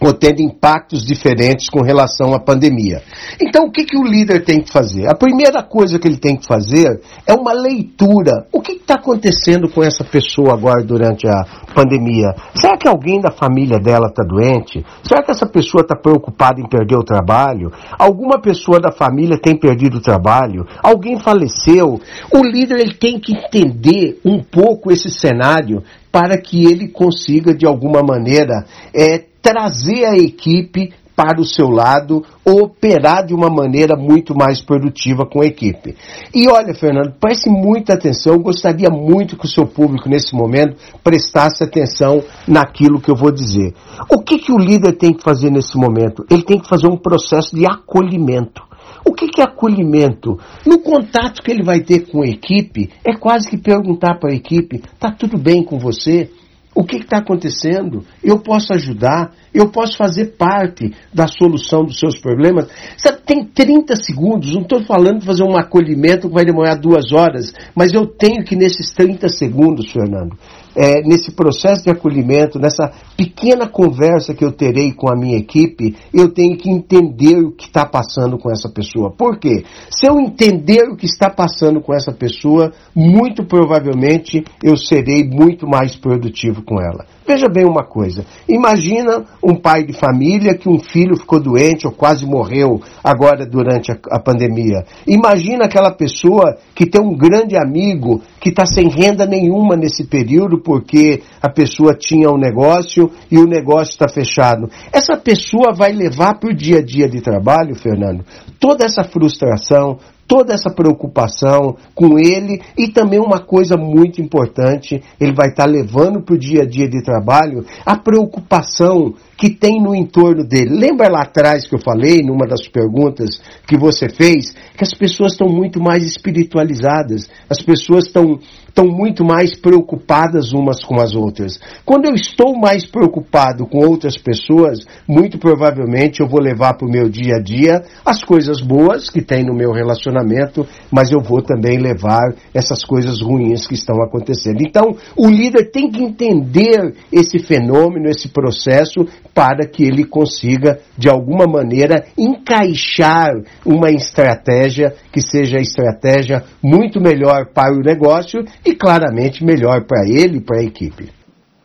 ou 0.00 0.14
tendo 0.14 0.40
impactos 0.40 1.04
diferentes 1.04 1.68
com 1.68 1.82
relação 1.82 2.32
à 2.32 2.40
pandemia. 2.40 3.02
Então, 3.40 3.66
o 3.66 3.70
que, 3.70 3.84
que 3.84 3.98
o 3.98 4.02
líder 4.02 4.44
tem 4.44 4.62
que 4.62 4.72
fazer? 4.72 5.06
A 5.06 5.14
primeira 5.14 5.62
coisa 5.62 5.98
que 5.98 6.08
ele 6.08 6.16
tem 6.16 6.36
que 6.36 6.46
fazer 6.46 7.00
é 7.26 7.34
uma 7.34 7.52
leitura. 7.52 8.46
O 8.52 8.60
que 8.60 8.72
está 8.72 8.94
acontecendo 8.94 9.68
com 9.68 9.82
essa 9.82 10.02
pessoa 10.02 10.54
agora 10.54 10.82
durante 10.82 11.28
a 11.28 11.44
pandemia? 11.74 12.34
Será 12.54 12.76
que 12.78 12.88
alguém 12.88 13.20
da 13.20 13.30
família 13.30 13.78
dela 13.78 14.08
está 14.08 14.24
doente? 14.24 14.84
Será 15.02 15.22
que 15.22 15.30
essa 15.30 15.46
pessoa 15.46 15.82
está 15.82 15.94
preocupada 15.94 16.60
em 16.60 16.68
perder 16.68 16.96
o 16.96 17.04
trabalho? 17.04 17.70
Alguma 17.98 18.40
pessoa 18.40 18.80
da 18.80 18.90
família 18.90 19.38
tem 19.40 19.58
perdido 19.58 19.98
o 19.98 20.02
trabalho? 20.02 20.66
Alguém 20.82 21.18
faleceu? 21.18 22.00
O 22.32 22.42
líder 22.42 22.80
ele 22.80 22.94
tem 22.94 23.20
que 23.20 23.32
entender 23.32 24.18
um 24.24 24.42
pouco 24.42 24.90
esse 24.90 25.10
cenário 25.10 25.82
para 26.10 26.36
que 26.36 26.64
ele 26.64 26.88
consiga, 26.88 27.54
de 27.54 27.66
alguma 27.66 28.02
maneira, 28.02 28.64
é, 28.92 29.29
trazer 29.42 30.04
a 30.04 30.16
equipe 30.16 30.92
para 31.20 31.38
o 31.38 31.44
seu 31.44 31.68
lado, 31.68 32.24
operar 32.42 33.26
de 33.26 33.34
uma 33.34 33.50
maneira 33.50 33.94
muito 33.94 34.34
mais 34.34 34.62
produtiva 34.62 35.26
com 35.26 35.42
a 35.42 35.44
equipe. 35.44 35.94
E 36.34 36.48
olha, 36.48 36.72
Fernando, 36.72 37.12
preste 37.20 37.50
muita 37.50 37.92
atenção, 37.92 38.32
eu 38.32 38.40
gostaria 38.40 38.88
muito 38.88 39.36
que 39.36 39.44
o 39.44 39.48
seu 39.48 39.66
público 39.66 40.08
nesse 40.08 40.34
momento 40.34 40.76
prestasse 41.04 41.62
atenção 41.62 42.22
naquilo 42.48 43.02
que 43.02 43.10
eu 43.10 43.14
vou 43.14 43.30
dizer. 43.30 43.74
O 44.10 44.22
que, 44.22 44.38
que 44.38 44.50
o 44.50 44.56
líder 44.56 44.92
tem 44.92 45.12
que 45.12 45.22
fazer 45.22 45.50
nesse 45.50 45.76
momento? 45.76 46.24
Ele 46.30 46.42
tem 46.42 46.58
que 46.58 46.66
fazer 46.66 46.86
um 46.86 46.96
processo 46.96 47.54
de 47.54 47.66
acolhimento. 47.66 48.62
O 49.04 49.12
que, 49.12 49.28
que 49.28 49.42
é 49.42 49.44
acolhimento? 49.44 50.38
No 50.66 50.78
contato 50.78 51.42
que 51.42 51.50
ele 51.50 51.62
vai 51.62 51.80
ter 51.80 52.10
com 52.10 52.22
a 52.22 52.26
equipe, 52.26 52.88
é 53.04 53.14
quase 53.14 53.48
que 53.48 53.58
perguntar 53.58 54.18
para 54.18 54.32
a 54.32 54.34
equipe: 54.34 54.76
está 54.76 55.10
tudo 55.10 55.36
bem 55.36 55.62
com 55.62 55.78
você? 55.78 56.30
O 56.74 56.84
que 56.84 56.98
está 56.98 57.18
acontecendo? 57.18 58.04
Eu 58.22 58.38
posso 58.38 58.72
ajudar? 58.72 59.32
Eu 59.52 59.70
posso 59.70 59.96
fazer 59.96 60.36
parte 60.36 60.94
da 61.12 61.26
solução 61.26 61.84
dos 61.84 61.98
seus 61.98 62.18
problemas? 62.18 62.68
Você 62.96 63.12
tem 63.12 63.44
30 63.44 63.96
segundos, 63.96 64.54
não 64.54 64.62
estou 64.62 64.84
falando 64.84 65.20
de 65.20 65.26
fazer 65.26 65.42
um 65.42 65.56
acolhimento 65.56 66.28
que 66.28 66.34
vai 66.34 66.44
demorar 66.44 66.76
duas 66.76 67.12
horas, 67.12 67.52
mas 67.74 67.92
eu 67.92 68.06
tenho 68.06 68.44
que 68.44 68.54
nesses 68.54 68.92
30 68.92 69.28
segundos, 69.28 69.90
Fernando, 69.90 70.36
é, 70.74 71.02
nesse 71.02 71.32
processo 71.32 71.84
de 71.84 71.90
acolhimento, 71.90 72.58
nessa 72.58 72.90
pequena 73.16 73.68
conversa 73.68 74.34
que 74.34 74.44
eu 74.44 74.52
terei 74.52 74.92
com 74.92 75.10
a 75.10 75.16
minha 75.16 75.38
equipe, 75.38 75.96
eu 76.12 76.32
tenho 76.32 76.56
que 76.56 76.70
entender 76.70 77.36
o 77.38 77.52
que 77.52 77.66
está 77.66 77.84
passando 77.84 78.38
com 78.38 78.50
essa 78.50 78.68
pessoa. 78.68 79.10
Por 79.10 79.38
quê? 79.38 79.64
Se 79.90 80.06
eu 80.08 80.18
entender 80.20 80.88
o 80.90 80.96
que 80.96 81.06
está 81.06 81.30
passando 81.30 81.80
com 81.80 81.94
essa 81.94 82.12
pessoa, 82.12 82.72
muito 82.94 83.44
provavelmente 83.44 84.44
eu 84.62 84.76
serei 84.76 85.24
muito 85.24 85.66
mais 85.66 85.96
produtivo 85.96 86.62
com 86.62 86.80
ela. 86.80 87.06
Veja 87.26 87.48
bem 87.48 87.64
uma 87.64 87.84
coisa. 87.84 88.24
Imagina 88.48 89.24
um 89.42 89.54
pai 89.54 89.84
de 89.84 89.92
família 89.92 90.56
que 90.56 90.68
um 90.68 90.78
filho 90.78 91.16
ficou 91.16 91.40
doente 91.40 91.86
ou 91.86 91.92
quase 91.92 92.26
morreu 92.26 92.80
agora 93.04 93.46
durante 93.46 93.92
a, 93.92 93.98
a 94.10 94.18
pandemia. 94.18 94.84
Imagina 95.06 95.66
aquela 95.66 95.92
pessoa 95.92 96.56
que 96.74 96.86
tem 96.86 97.00
um 97.00 97.16
grande 97.16 97.56
amigo 97.56 98.20
que 98.40 98.48
está 98.48 98.64
sem 98.64 98.88
renda 98.88 99.26
nenhuma 99.26 99.76
nesse 99.76 100.04
período 100.04 100.58
porque 100.58 101.22
a 101.40 101.50
pessoa 101.50 101.94
tinha 101.94 102.30
um 102.30 102.38
negócio 102.38 103.10
e 103.30 103.38
o 103.38 103.46
negócio 103.46 103.92
está 103.92 104.08
fechado. 104.08 104.68
Essa 104.92 105.16
pessoa 105.16 105.74
vai 105.74 105.92
levar 105.92 106.38
para 106.38 106.50
o 106.50 106.54
dia 106.54 106.78
a 106.78 106.84
dia 106.84 107.08
de 107.08 107.20
trabalho, 107.20 107.74
Fernando, 107.74 108.24
toda 108.58 108.84
essa 108.84 109.04
frustração, 109.04 109.98
toda 110.30 110.54
essa 110.54 110.70
preocupação 110.70 111.74
com 111.92 112.16
ele 112.16 112.62
e 112.78 112.86
também 112.86 113.18
uma 113.18 113.40
coisa 113.40 113.76
muito 113.76 114.22
importante, 114.22 115.02
ele 115.20 115.34
vai 115.34 115.48
estar 115.48 115.66
levando 115.66 116.22
para 116.22 116.36
o 116.36 116.38
dia 116.38 116.62
a 116.62 116.64
dia 116.64 116.88
de 116.88 117.02
trabalho 117.02 117.66
a 117.84 117.96
preocupação 117.96 119.12
que 119.36 119.50
tem 119.50 119.82
no 119.82 119.92
entorno 119.92 120.46
dele. 120.46 120.78
Lembra 120.78 121.08
lá 121.10 121.22
atrás 121.22 121.66
que 121.66 121.74
eu 121.74 121.80
falei, 121.80 122.22
numa 122.22 122.46
das 122.46 122.68
perguntas 122.68 123.42
que 123.66 123.76
você 123.76 124.08
fez, 124.08 124.54
que 124.76 124.84
as 124.84 124.94
pessoas 124.94 125.32
estão 125.32 125.48
muito 125.48 125.82
mais 125.82 126.04
espiritualizadas, 126.04 127.28
as 127.48 127.60
pessoas 127.60 128.06
estão 128.06 128.38
estão 128.70 128.86
muito 128.86 129.24
mais 129.24 129.54
preocupadas 129.58 130.52
umas 130.52 130.82
com 130.82 131.00
as 131.00 131.14
outras. 131.14 131.60
Quando 131.84 132.06
eu 132.06 132.14
estou 132.14 132.58
mais 132.58 132.86
preocupado 132.86 133.66
com 133.66 133.78
outras 133.86 134.16
pessoas, 134.16 134.86
muito 135.06 135.38
provavelmente 135.38 136.20
eu 136.20 136.28
vou 136.28 136.40
levar 136.40 136.74
para 136.74 136.86
o 136.86 136.90
meu 136.90 137.08
dia 137.08 137.36
a 137.36 137.40
dia 137.40 137.82
as 138.04 138.22
coisas 138.22 138.60
boas 138.60 139.10
que 139.10 139.20
tem 139.20 139.44
no 139.44 139.54
meu 139.54 139.72
relacionamento, 139.72 140.66
mas 140.90 141.10
eu 141.10 141.20
vou 141.20 141.42
também 141.42 141.78
levar 141.78 142.34
essas 142.54 142.84
coisas 142.84 143.20
ruins 143.20 143.66
que 143.66 143.74
estão 143.74 144.02
acontecendo. 144.02 144.60
Então, 144.60 144.96
o 145.16 145.28
líder 145.28 145.70
tem 145.70 145.90
que 145.90 146.02
entender 146.02 146.94
esse 147.12 147.38
fenômeno, 147.38 148.08
esse 148.08 148.28
processo, 148.28 149.06
para 149.34 149.66
que 149.66 149.82
ele 149.82 150.04
consiga, 150.04 150.78
de 150.96 151.08
alguma 151.08 151.46
maneira, 151.46 152.04
encaixar 152.16 153.30
uma 153.64 153.90
estratégia 153.90 154.94
que 155.12 155.20
seja 155.20 155.58
a 155.58 155.60
estratégia 155.62 156.44
muito 156.62 157.00
melhor 157.00 157.46
para 157.52 157.74
o 157.74 157.80
negócio 157.80 158.44
e 158.70 158.76
claramente 158.76 159.44
melhor 159.44 159.84
para 159.84 160.06
ele 160.06 160.38
e 160.38 160.40
para 160.40 160.60
a 160.60 160.64
equipe. 160.64 161.10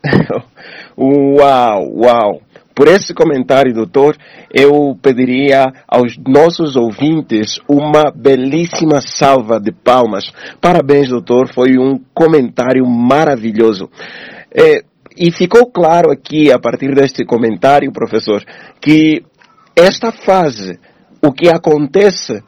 uau, 0.98 1.92
uau! 1.96 2.42
Por 2.74 2.90
esse 2.90 3.14
comentário, 3.14 3.74
doutor, 3.74 4.18
eu 4.54 4.98
pediria 5.02 5.72
aos 5.88 6.18
nossos 6.18 6.76
ouvintes 6.76 7.58
uma 7.70 8.12
belíssima 8.14 9.00
salva 9.00 9.62
de 9.62 9.72
palmas. 9.72 10.26
Parabéns, 10.60 11.08
doutor, 11.08 11.48
foi 11.54 11.78
um 11.78 11.98
comentário 12.14 12.86
maravilhoso. 12.86 13.90
É, 14.54 14.84
e 15.18 15.32
ficou 15.32 15.72
claro 15.72 16.12
aqui, 16.12 16.52
a 16.52 16.60
partir 16.60 16.94
deste 16.94 17.24
comentário, 17.24 17.94
professor, 17.94 18.44
que 18.82 19.24
esta 19.74 20.12
fase, 20.12 20.78
o 21.26 21.32
que 21.32 21.48
acontece 21.48 22.44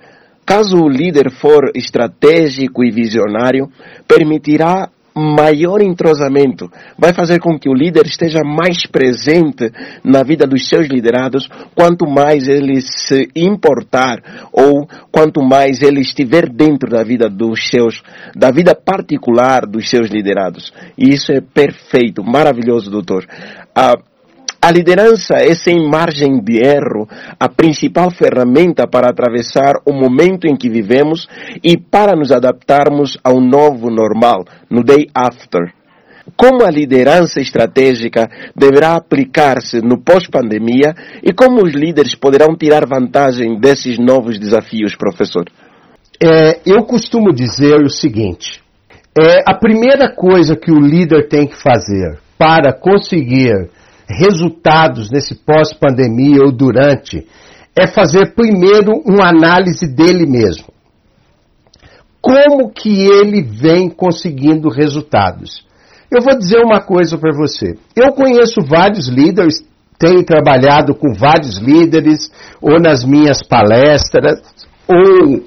Caso 0.48 0.78
o 0.78 0.88
líder 0.88 1.30
for 1.30 1.72
estratégico 1.76 2.82
e 2.82 2.90
visionário, 2.90 3.70
permitirá 4.08 4.90
maior 5.14 5.82
entrosamento, 5.82 6.72
vai 6.98 7.12
fazer 7.14 7.40
com 7.40 7.60
que 7.60 7.68
o 7.68 7.74
líder 7.74 8.06
esteja 8.06 8.40
mais 8.46 8.86
presente 8.86 9.70
na 10.04 10.24
vida 10.24 10.46
dos 10.46 10.70
seus 10.70 10.88
liderados, 10.88 11.50
quanto 11.76 12.08
mais 12.08 12.48
ele 12.48 12.80
se 12.80 13.28
importar 13.36 14.50
ou 14.54 14.88
quanto 15.12 15.42
mais 15.44 15.82
ele 15.82 16.00
estiver 16.00 16.48
dentro 16.48 16.90
da 16.90 17.04
vida 17.04 17.28
dos 17.28 17.68
seus, 17.68 18.02
da 18.36 18.50
vida 18.50 18.74
particular 18.76 19.66
dos 19.66 19.90
seus 19.90 20.10
liderados. 20.10 20.72
E 20.98 21.10
isso 21.10 21.32
é 21.32 21.42
perfeito, 21.42 22.24
maravilhoso, 22.24 22.92
doutor. 22.92 23.26
Ah, 23.76 23.96
a 24.62 24.72
liderança 24.72 25.36
é, 25.36 25.54
sem 25.54 25.88
margem 25.88 26.40
de 26.42 26.58
erro, 26.58 27.08
a 27.40 27.48
principal 27.48 28.10
ferramenta 28.12 28.88
para 28.88 29.10
atravessar 29.10 29.76
o 29.86 29.94
momento 29.94 30.48
em 30.48 30.56
que 30.56 30.70
vivemos 30.70 31.28
e 31.64 31.78
para 31.78 32.16
nos 32.16 32.32
adaptarmos 32.32 33.18
ao 33.24 33.40
novo 33.40 33.90
normal, 33.90 34.46
no 34.70 34.84
day 34.84 35.08
after. 35.14 35.74
Como 36.36 36.66
a 36.66 36.70
liderança 36.70 37.40
estratégica 37.40 38.30
deverá 38.56 38.96
aplicar-se 38.96 39.80
no 39.82 39.98
pós-pandemia 39.98 40.94
e 41.24 41.32
como 41.32 41.64
os 41.64 41.74
líderes 41.74 42.16
poderão 42.16 42.56
tirar 42.56 42.86
vantagem 42.86 43.60
desses 43.60 43.98
novos 43.98 44.38
desafios, 44.38 44.96
professor? 44.96 45.46
É, 46.22 46.60
eu 46.66 46.84
costumo 46.84 47.32
dizer 47.32 47.80
o 47.82 47.90
seguinte: 47.90 48.62
é, 49.18 49.44
a 49.46 49.54
primeira 49.54 50.14
coisa 50.14 50.56
que 50.56 50.72
o 50.72 50.80
líder 50.80 51.28
tem 51.30 51.48
que 51.48 51.56
fazer 51.56 52.20
para 52.38 52.74
conseguir 52.74 53.70
resultados 54.08 55.12
nesse 55.12 55.36
pós-pandemia 55.36 56.44
ou 56.44 56.52
durante, 56.52 57.28
é 57.76 57.88
fazer 57.88 58.34
primeiro 58.34 59.02
uma 59.06 59.28
análise 59.28 59.88
dele 59.88 60.26
mesmo. 60.26 60.66
Como 62.22 62.72
que 62.72 63.06
ele 63.06 63.42
vem 63.42 63.90
conseguindo 63.90 64.70
resultados? 64.70 65.66
Eu 66.10 66.22
vou 66.22 66.38
dizer 66.38 66.60
uma 66.60 66.82
coisa 66.82 67.18
para 67.18 67.36
você. 67.36 67.78
Eu 67.96 68.14
conheço 68.14 68.62
vários 68.68 69.08
líderes, 69.08 69.64
tenho 70.00 70.24
trabalhado 70.24 70.96
com 70.96 71.14
vários 71.14 71.58
líderes, 71.58 72.32
ou 72.62 72.80
nas 72.80 73.04
minhas 73.04 73.44
palestras, 73.44 74.42
ou 74.88 75.44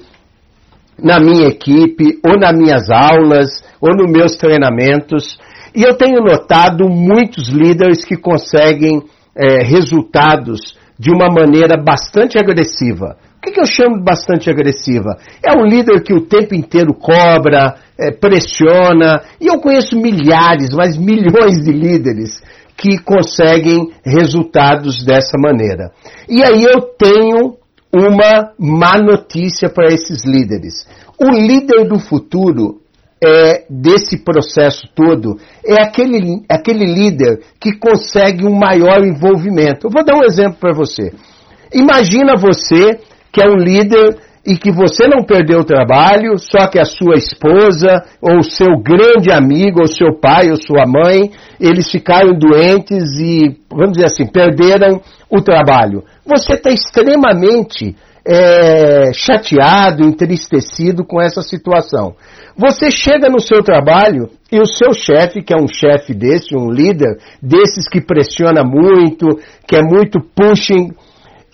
na 1.01 1.19
minha 1.19 1.47
equipe, 1.47 2.19
ou 2.23 2.39
nas 2.39 2.53
minhas 2.55 2.89
aulas, 2.89 3.63
ou 3.81 3.89
nos 3.95 4.11
meus 4.11 4.35
treinamentos. 4.35 5.39
E 5.75 5.83
eu 5.83 5.95
tenho 5.95 6.21
notado 6.21 6.89
muitos 6.89 7.49
líderes 7.49 8.03
que 8.03 8.17
conseguem 8.17 9.01
é, 9.35 9.63
resultados 9.63 10.77
de 10.99 11.09
uma 11.11 11.27
maneira 11.33 11.81
bastante 11.81 12.37
agressiva. 12.37 13.17
O 13.37 13.41
que, 13.41 13.51
que 13.51 13.59
eu 13.59 13.65
chamo 13.65 13.97
de 13.97 14.03
bastante 14.03 14.49
agressiva? 14.49 15.17
É 15.43 15.57
um 15.57 15.65
líder 15.65 16.03
que 16.03 16.13
o 16.13 16.21
tempo 16.21 16.53
inteiro 16.53 16.93
cobra, 16.93 17.75
é, 17.97 18.11
pressiona, 18.11 19.21
e 19.39 19.47
eu 19.47 19.59
conheço 19.59 19.97
milhares, 19.97 20.69
mas 20.75 20.97
milhões 20.99 21.63
de 21.63 21.71
líderes 21.71 22.41
que 22.77 22.97
conseguem 22.99 23.91
resultados 24.05 25.03
dessa 25.03 25.37
maneira. 25.37 25.91
E 26.27 26.43
aí 26.43 26.63
eu 26.63 26.81
tenho 26.97 27.55
uma 27.93 28.53
má 28.59 28.97
notícia 29.01 29.69
para 29.69 29.93
esses 29.93 30.23
líderes. 30.25 30.87
O 31.19 31.31
líder 31.31 31.87
do 31.87 31.99
futuro 31.99 32.80
é, 33.23 33.65
desse 33.69 34.17
processo 34.23 34.87
todo 34.95 35.37
é 35.63 35.81
aquele, 35.83 36.43
aquele 36.49 36.85
líder 36.85 37.41
que 37.59 37.77
consegue 37.77 38.45
um 38.45 38.53
maior 38.53 39.05
envolvimento. 39.05 39.87
Eu 39.87 39.91
vou 39.91 40.03
dar 40.03 40.15
um 40.15 40.23
exemplo 40.23 40.57
para 40.59 40.73
você. 40.73 41.13
Imagina 41.71 42.35
você 42.35 42.99
que 43.31 43.41
é 43.41 43.47
um 43.47 43.55
líder 43.55 44.17
e 44.45 44.57
que 44.57 44.71
você 44.71 45.07
não 45.07 45.23
perdeu 45.23 45.59
o 45.59 45.63
trabalho, 45.63 46.37
só 46.37 46.67
que 46.67 46.79
a 46.79 46.85
sua 46.85 47.15
esposa, 47.15 48.03
ou 48.19 48.41
seu 48.41 48.75
grande 48.81 49.31
amigo, 49.31 49.81
ou 49.81 49.87
seu 49.87 50.19
pai, 50.19 50.49
ou 50.49 50.55
sua 50.55 50.85
mãe, 50.87 51.31
eles 51.59 51.89
ficaram 51.91 52.33
doentes 52.33 53.19
e, 53.19 53.55
vamos 53.69 53.93
dizer 53.93 54.07
assim, 54.07 54.25
perderam 54.25 54.99
o 55.29 55.41
trabalho. 55.41 56.03
Você 56.25 56.53
está 56.53 56.71
extremamente 56.71 57.95
é, 58.25 59.11
chateado, 59.13 60.03
entristecido 60.03 61.05
com 61.05 61.21
essa 61.21 61.41
situação. 61.41 62.15
Você 62.55 62.91
chega 62.91 63.29
no 63.29 63.39
seu 63.39 63.63
trabalho 63.63 64.29
e 64.51 64.59
o 64.59 64.65
seu 64.65 64.93
chefe, 64.93 65.41
que 65.41 65.53
é 65.53 65.57
um 65.57 65.67
chefe 65.67 66.13
desse, 66.13 66.55
um 66.55 66.69
líder 66.69 67.17
desses 67.41 67.87
que 67.89 68.01
pressiona 68.01 68.63
muito, 68.63 69.27
que 69.67 69.75
é 69.75 69.81
muito 69.81 70.19
pushing, 70.35 70.91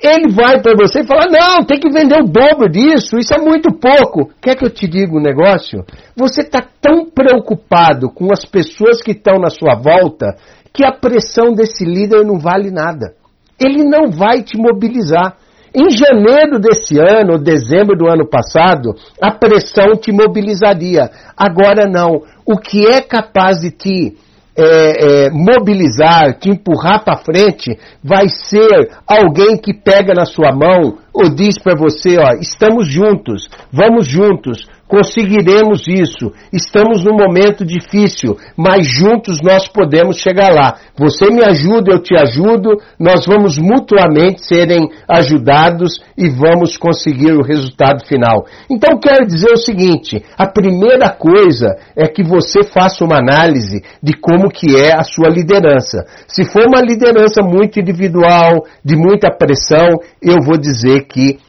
ele 0.02 0.32
vai 0.32 0.62
para 0.62 0.76
você 0.78 1.00
e 1.00 1.08
fala: 1.08 1.26
não, 1.28 1.66
tem 1.66 1.80
que 1.80 1.90
vender 1.90 2.22
o 2.22 2.28
dobro 2.28 2.70
disso, 2.70 3.18
isso 3.18 3.34
é 3.34 3.40
muito 3.40 3.70
pouco. 3.74 4.32
Quer 4.42 4.56
que 4.56 4.66
eu 4.66 4.70
te 4.70 4.88
diga 4.88 5.16
um 5.16 5.22
negócio? 5.22 5.84
Você 6.16 6.42
está 6.42 6.64
tão 6.80 7.10
preocupado 7.10 8.10
com 8.12 8.32
as 8.32 8.46
pessoas 8.46 9.02
que 9.02 9.12
estão 9.12 9.40
na 9.40 9.50
sua 9.50 9.76
volta 9.76 10.36
que 10.72 10.86
a 10.86 10.92
pressão 10.92 11.54
desse 11.54 11.84
líder 11.84 12.24
não 12.24 12.38
vale 12.38 12.70
nada. 12.70 13.16
Ele 13.60 13.84
não 13.84 14.12
vai 14.12 14.44
te 14.44 14.56
mobilizar. 14.56 15.36
Em 15.80 15.92
janeiro 15.96 16.60
desse 16.60 16.98
ano, 16.98 17.34
ou 17.34 17.40
dezembro 17.40 17.96
do 17.96 18.08
ano 18.08 18.28
passado, 18.28 18.96
a 19.22 19.32
pressão 19.32 19.96
te 19.96 20.12
mobilizaria. 20.12 21.12
Agora 21.38 21.88
não. 21.88 22.24
O 22.44 22.58
que 22.58 22.88
é 22.88 23.00
capaz 23.00 23.60
de 23.60 23.70
te 23.70 24.18
é, 24.58 25.26
é, 25.26 25.30
mobilizar, 25.30 26.34
te 26.40 26.50
empurrar 26.50 27.04
para 27.06 27.18
frente, 27.18 27.78
vai 28.04 28.28
ser 28.28 28.90
alguém 29.06 29.56
que 29.56 29.72
pega 29.72 30.16
na 30.16 30.26
sua 30.26 30.52
mão 30.52 30.98
ou 31.14 31.30
diz 31.30 31.60
para 31.60 31.78
você, 31.78 32.18
ó, 32.20 32.34
estamos 32.42 32.88
juntos, 32.88 33.48
vamos 33.72 34.08
juntos, 34.08 34.68
conseguiremos 34.88 35.88
isso. 35.88 36.32
Estamos 36.52 37.04
num 37.04 37.16
momento 37.16 37.66
difícil, 37.66 38.38
mas 38.58 38.88
juntos 38.88 39.40
nós 39.44 39.68
podemos 39.68 40.18
chegar 40.18 40.54
lá. 40.54 40.78
Você 40.98 41.32
me 41.32 41.44
ajuda, 41.44 41.92
eu 41.92 42.02
te 42.02 42.16
ajudo, 42.16 42.78
nós 43.00 43.26
vamos 43.26 43.58
mutuamente 43.58 44.46
serem 44.46 44.90
ajudados 45.08 46.02
e 46.18 46.30
vamos 46.30 46.78
conseguir 46.78 47.34
o 47.34 47.44
resultado 47.44 48.06
final. 48.06 48.46
Então 48.70 49.00
quero 49.00 49.28
dizer 49.28 49.52
o 49.52 49.58
seguinte, 49.58 50.24
a 50.38 50.48
primeira 50.48 51.10
coisa 51.10 51.76
é 51.96 52.08
que 52.08 52.24
você 52.24 52.64
faça 52.64 53.04
uma 53.04 53.18
análise 53.18 53.84
de 54.02 54.14
como 54.14 54.50
que 54.50 54.76
é 54.76 54.96
a 54.96 55.04
sua 55.04 55.30
liderança. 55.30 56.06
Se 56.28 56.44
for 56.46 56.64
uma 56.66 56.82
liderança 56.82 57.42
muito 57.42 57.80
individual, 57.80 58.66
de 58.84 58.96
muita 58.96 59.30
pressão, 59.30 60.00
eu 60.22 60.38
vou 60.44 60.58
dizer 60.58 61.06
que 61.08 61.40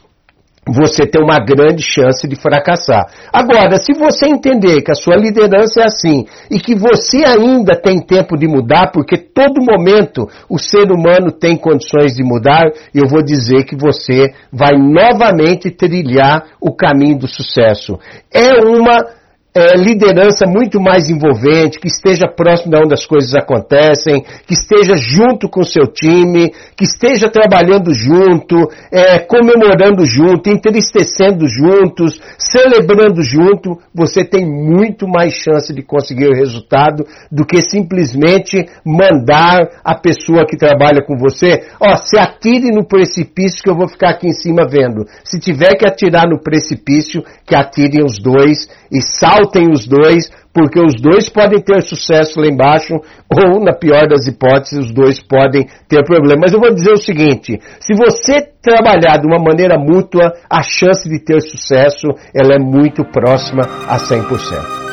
você 0.69 1.07
tem 1.07 1.23
uma 1.23 1.39
grande 1.39 1.83
chance 1.83 2.26
de 2.28 2.37
fracassar. 2.37 3.07
Agora, 3.33 3.76
se 3.78 3.93
você 3.93 4.26
entender 4.26 4.83
que 4.83 4.91
a 4.91 4.95
sua 4.95 5.17
liderança 5.17 5.81
é 5.81 5.85
assim 5.85 6.26
e 6.50 6.61
que 6.61 6.75
você 6.75 7.25
ainda 7.26 7.75
tem 7.75 8.00
tempo 8.00 8.37
de 8.37 8.47
mudar, 8.47 8.91
porque 8.93 9.17
todo 9.17 9.63
momento 9.63 10.28
o 10.49 10.59
ser 10.59 10.91
humano 10.91 11.33
tem 11.33 11.57
condições 11.57 12.15
de 12.15 12.23
mudar, 12.23 12.71
eu 12.95 13.09
vou 13.09 13.23
dizer 13.23 13.65
que 13.65 13.76
você 13.76 14.33
vai 14.52 14.76
novamente 14.76 15.71
trilhar 15.71 16.45
o 16.61 16.75
caminho 16.75 17.19
do 17.19 17.28
sucesso. 17.28 17.99
É 18.33 18.65
uma 18.65 19.19
é, 19.54 19.76
liderança 19.76 20.47
muito 20.47 20.80
mais 20.80 21.08
envolvente, 21.08 21.80
que 21.80 21.89
esteja 21.89 22.28
próximo 22.28 22.71
de 22.71 22.78
onde 22.78 22.95
as 22.95 23.06
coisas 23.06 23.34
acontecem, 23.34 24.23
que 24.47 24.54
esteja 24.54 24.95
junto 24.97 25.49
com 25.49 25.61
o 25.61 25.65
seu 25.65 25.87
time, 25.87 26.52
que 26.76 26.84
esteja 26.84 27.30
trabalhando 27.30 27.93
junto, 27.93 28.56
é, 28.93 29.19
comemorando 29.19 30.04
junto, 30.04 30.50
entristecendo 30.50 31.47
juntos, 31.49 32.21
celebrando 32.39 33.23
junto, 33.23 33.78
você 33.95 34.25
tem 34.25 34.47
muito 34.47 35.08
mais 35.08 35.34
chance 35.34 35.75
de 35.75 35.82
conseguir 35.82 36.28
o 36.28 36.37
resultado 36.37 37.04
do 37.32 37.45
que 37.45 37.63
simplesmente 37.63 38.67
mandar 38.84 39.80
a 39.82 39.95
pessoa 39.95 40.47
que 40.47 40.56
trabalha 40.56 41.02
com 41.04 41.17
você, 41.17 41.65
ó, 41.80 41.97
se 41.97 42.19
atire 42.19 42.71
no 42.71 42.87
precipício 42.87 43.63
que 43.63 43.71
eu 43.71 43.76
vou 43.76 43.89
ficar 43.89 44.11
aqui 44.11 44.28
em 44.28 44.32
cima 44.32 44.69
vendo. 44.69 45.06
Se 45.25 45.41
tiver 45.41 45.75
que 45.76 45.87
atirar 45.89 46.28
no 46.28 46.41
precipício, 46.41 47.23
que 47.47 47.56
atirem 47.56 48.04
os 48.04 48.19
dois 48.19 48.69
e 48.93 49.00
saltem 49.39 49.71
os 49.71 49.87
dois, 49.87 50.31
porque 50.53 50.81
os 50.81 51.01
dois 51.01 51.29
podem 51.29 51.61
ter 51.61 51.83
sucesso 51.83 52.41
lá 52.41 52.47
embaixo, 52.47 52.95
ou, 53.31 53.63
na 53.63 53.73
pior 53.73 54.09
das 54.09 54.27
hipóteses, 54.27 54.87
os 54.87 54.93
dois 54.93 55.21
podem 55.21 55.67
ter 55.89 56.05
problema. 56.05 56.41
Mas 56.43 56.53
eu 56.53 56.61
vou 56.61 56.75
dizer 56.75 56.93
o 56.93 56.97
seguinte: 56.97 57.59
se 57.81 57.95
você 57.95 58.43
trabalhar 58.61 59.19
de 59.19 59.27
uma 59.27 59.39
maneira 59.39 59.79
mútua, 59.79 60.33
a 60.51 60.63
chance 60.63 61.09
de 61.09 61.21
ter 61.21 61.41
sucesso 61.41 62.09
ela 62.35 62.55
é 62.55 62.59
muito 62.59 63.05
próxima 63.05 63.63
a 63.87 63.97
100%. 63.97 64.89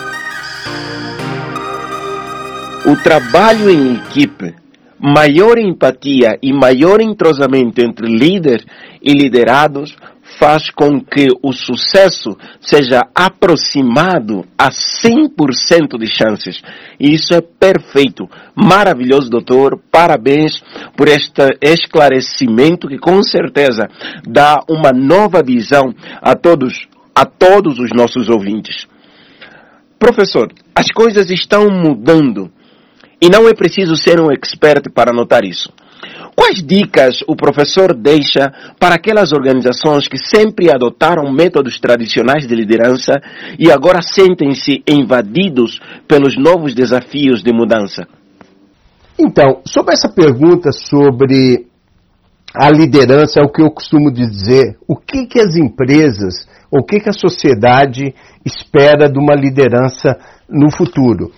O 2.87 2.95
trabalho 2.97 3.67
em 3.71 3.95
equipe, 3.95 4.53
maior 4.99 5.57
empatia 5.57 6.37
e 6.41 6.53
maior 6.53 7.01
entrosamento 7.01 7.81
entre 7.81 8.07
líder 8.07 8.63
e 9.01 9.11
liderados 9.11 9.95
faz 10.39 10.69
com 10.69 10.99
que 10.99 11.27
o 11.41 11.53
sucesso 11.53 12.37
seja 12.59 13.01
aproximado 13.13 14.45
a 14.57 14.69
100% 14.69 15.97
de 15.97 16.07
chances. 16.07 16.61
E 16.99 17.13
isso 17.13 17.33
é 17.33 17.41
perfeito. 17.41 18.29
Maravilhoso, 18.55 19.29
doutor. 19.29 19.79
Parabéns 19.91 20.61
por 20.95 21.07
este 21.07 21.57
esclarecimento 21.61 22.87
que 22.87 22.97
com 22.97 23.21
certeza 23.23 23.87
dá 24.27 24.59
uma 24.69 24.91
nova 24.91 25.41
visão 25.43 25.93
a 26.21 26.35
todos, 26.35 26.87
a 27.13 27.25
todos 27.25 27.79
os 27.79 27.91
nossos 27.91 28.29
ouvintes. 28.29 28.87
Professor, 29.97 30.51
as 30.75 30.91
coisas 30.91 31.29
estão 31.29 31.69
mudando 31.69 32.51
e 33.21 33.29
não 33.29 33.47
é 33.47 33.53
preciso 33.53 33.95
ser 33.95 34.19
um 34.19 34.31
expert 34.31 34.91
para 34.93 35.13
notar 35.13 35.43
isso. 35.45 35.71
Quais 36.35 36.61
dicas 36.61 37.21
o 37.27 37.35
professor 37.35 37.93
deixa 37.93 38.51
para 38.77 38.95
aquelas 38.95 39.31
organizações 39.31 40.07
que 40.07 40.17
sempre 40.17 40.69
adotaram 40.69 41.31
métodos 41.31 41.79
tradicionais 41.79 42.45
de 42.45 42.53
liderança 42.53 43.21
e 43.57 43.71
agora 43.71 44.01
sentem-se 44.01 44.83
invadidos 44.87 45.79
pelos 46.07 46.37
novos 46.37 46.75
desafios 46.75 47.41
de 47.41 47.53
mudança? 47.53 48.05
Então, 49.17 49.61
sobre 49.65 49.93
essa 49.93 50.09
pergunta 50.09 50.71
sobre 50.73 51.67
a 52.53 52.69
liderança, 52.69 53.39
é 53.39 53.43
o 53.43 53.51
que 53.51 53.61
eu 53.61 53.71
costumo 53.71 54.11
dizer, 54.11 54.77
o 54.87 54.95
que, 54.95 55.25
que 55.25 55.39
as 55.39 55.55
empresas, 55.55 56.47
o 56.69 56.83
que, 56.83 56.99
que 56.99 57.09
a 57.09 57.13
sociedade 57.13 58.13
espera 58.45 59.09
de 59.09 59.17
uma 59.17 59.35
liderança 59.35 60.17
no 60.49 60.69
futuro. 60.69 61.31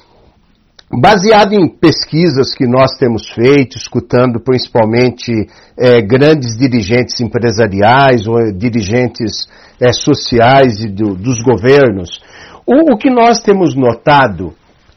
Baseado 0.90 1.54
em 1.54 1.68
pesquisas 1.68 2.56
que 2.56 2.66
nós 2.66 2.98
temos 2.98 3.30
feito, 3.30 3.76
escutando 3.76 4.40
principalmente 4.40 5.32
é, 5.78 6.02
grandes 6.02 6.58
dirigentes 6.58 7.20
empresariais 7.20 8.26
ou 8.26 8.54
dirigentes 8.54 9.48
é, 9.82 9.92
sociais 9.92 10.80
e 10.80 10.88
do, 10.88 11.14
dos 11.14 11.42
governos, 11.42 12.22
o, 12.66 12.94
o 12.94 12.98
que 12.98 13.10
nós 13.10 13.42
temos 13.42 13.76
notado 13.76 14.54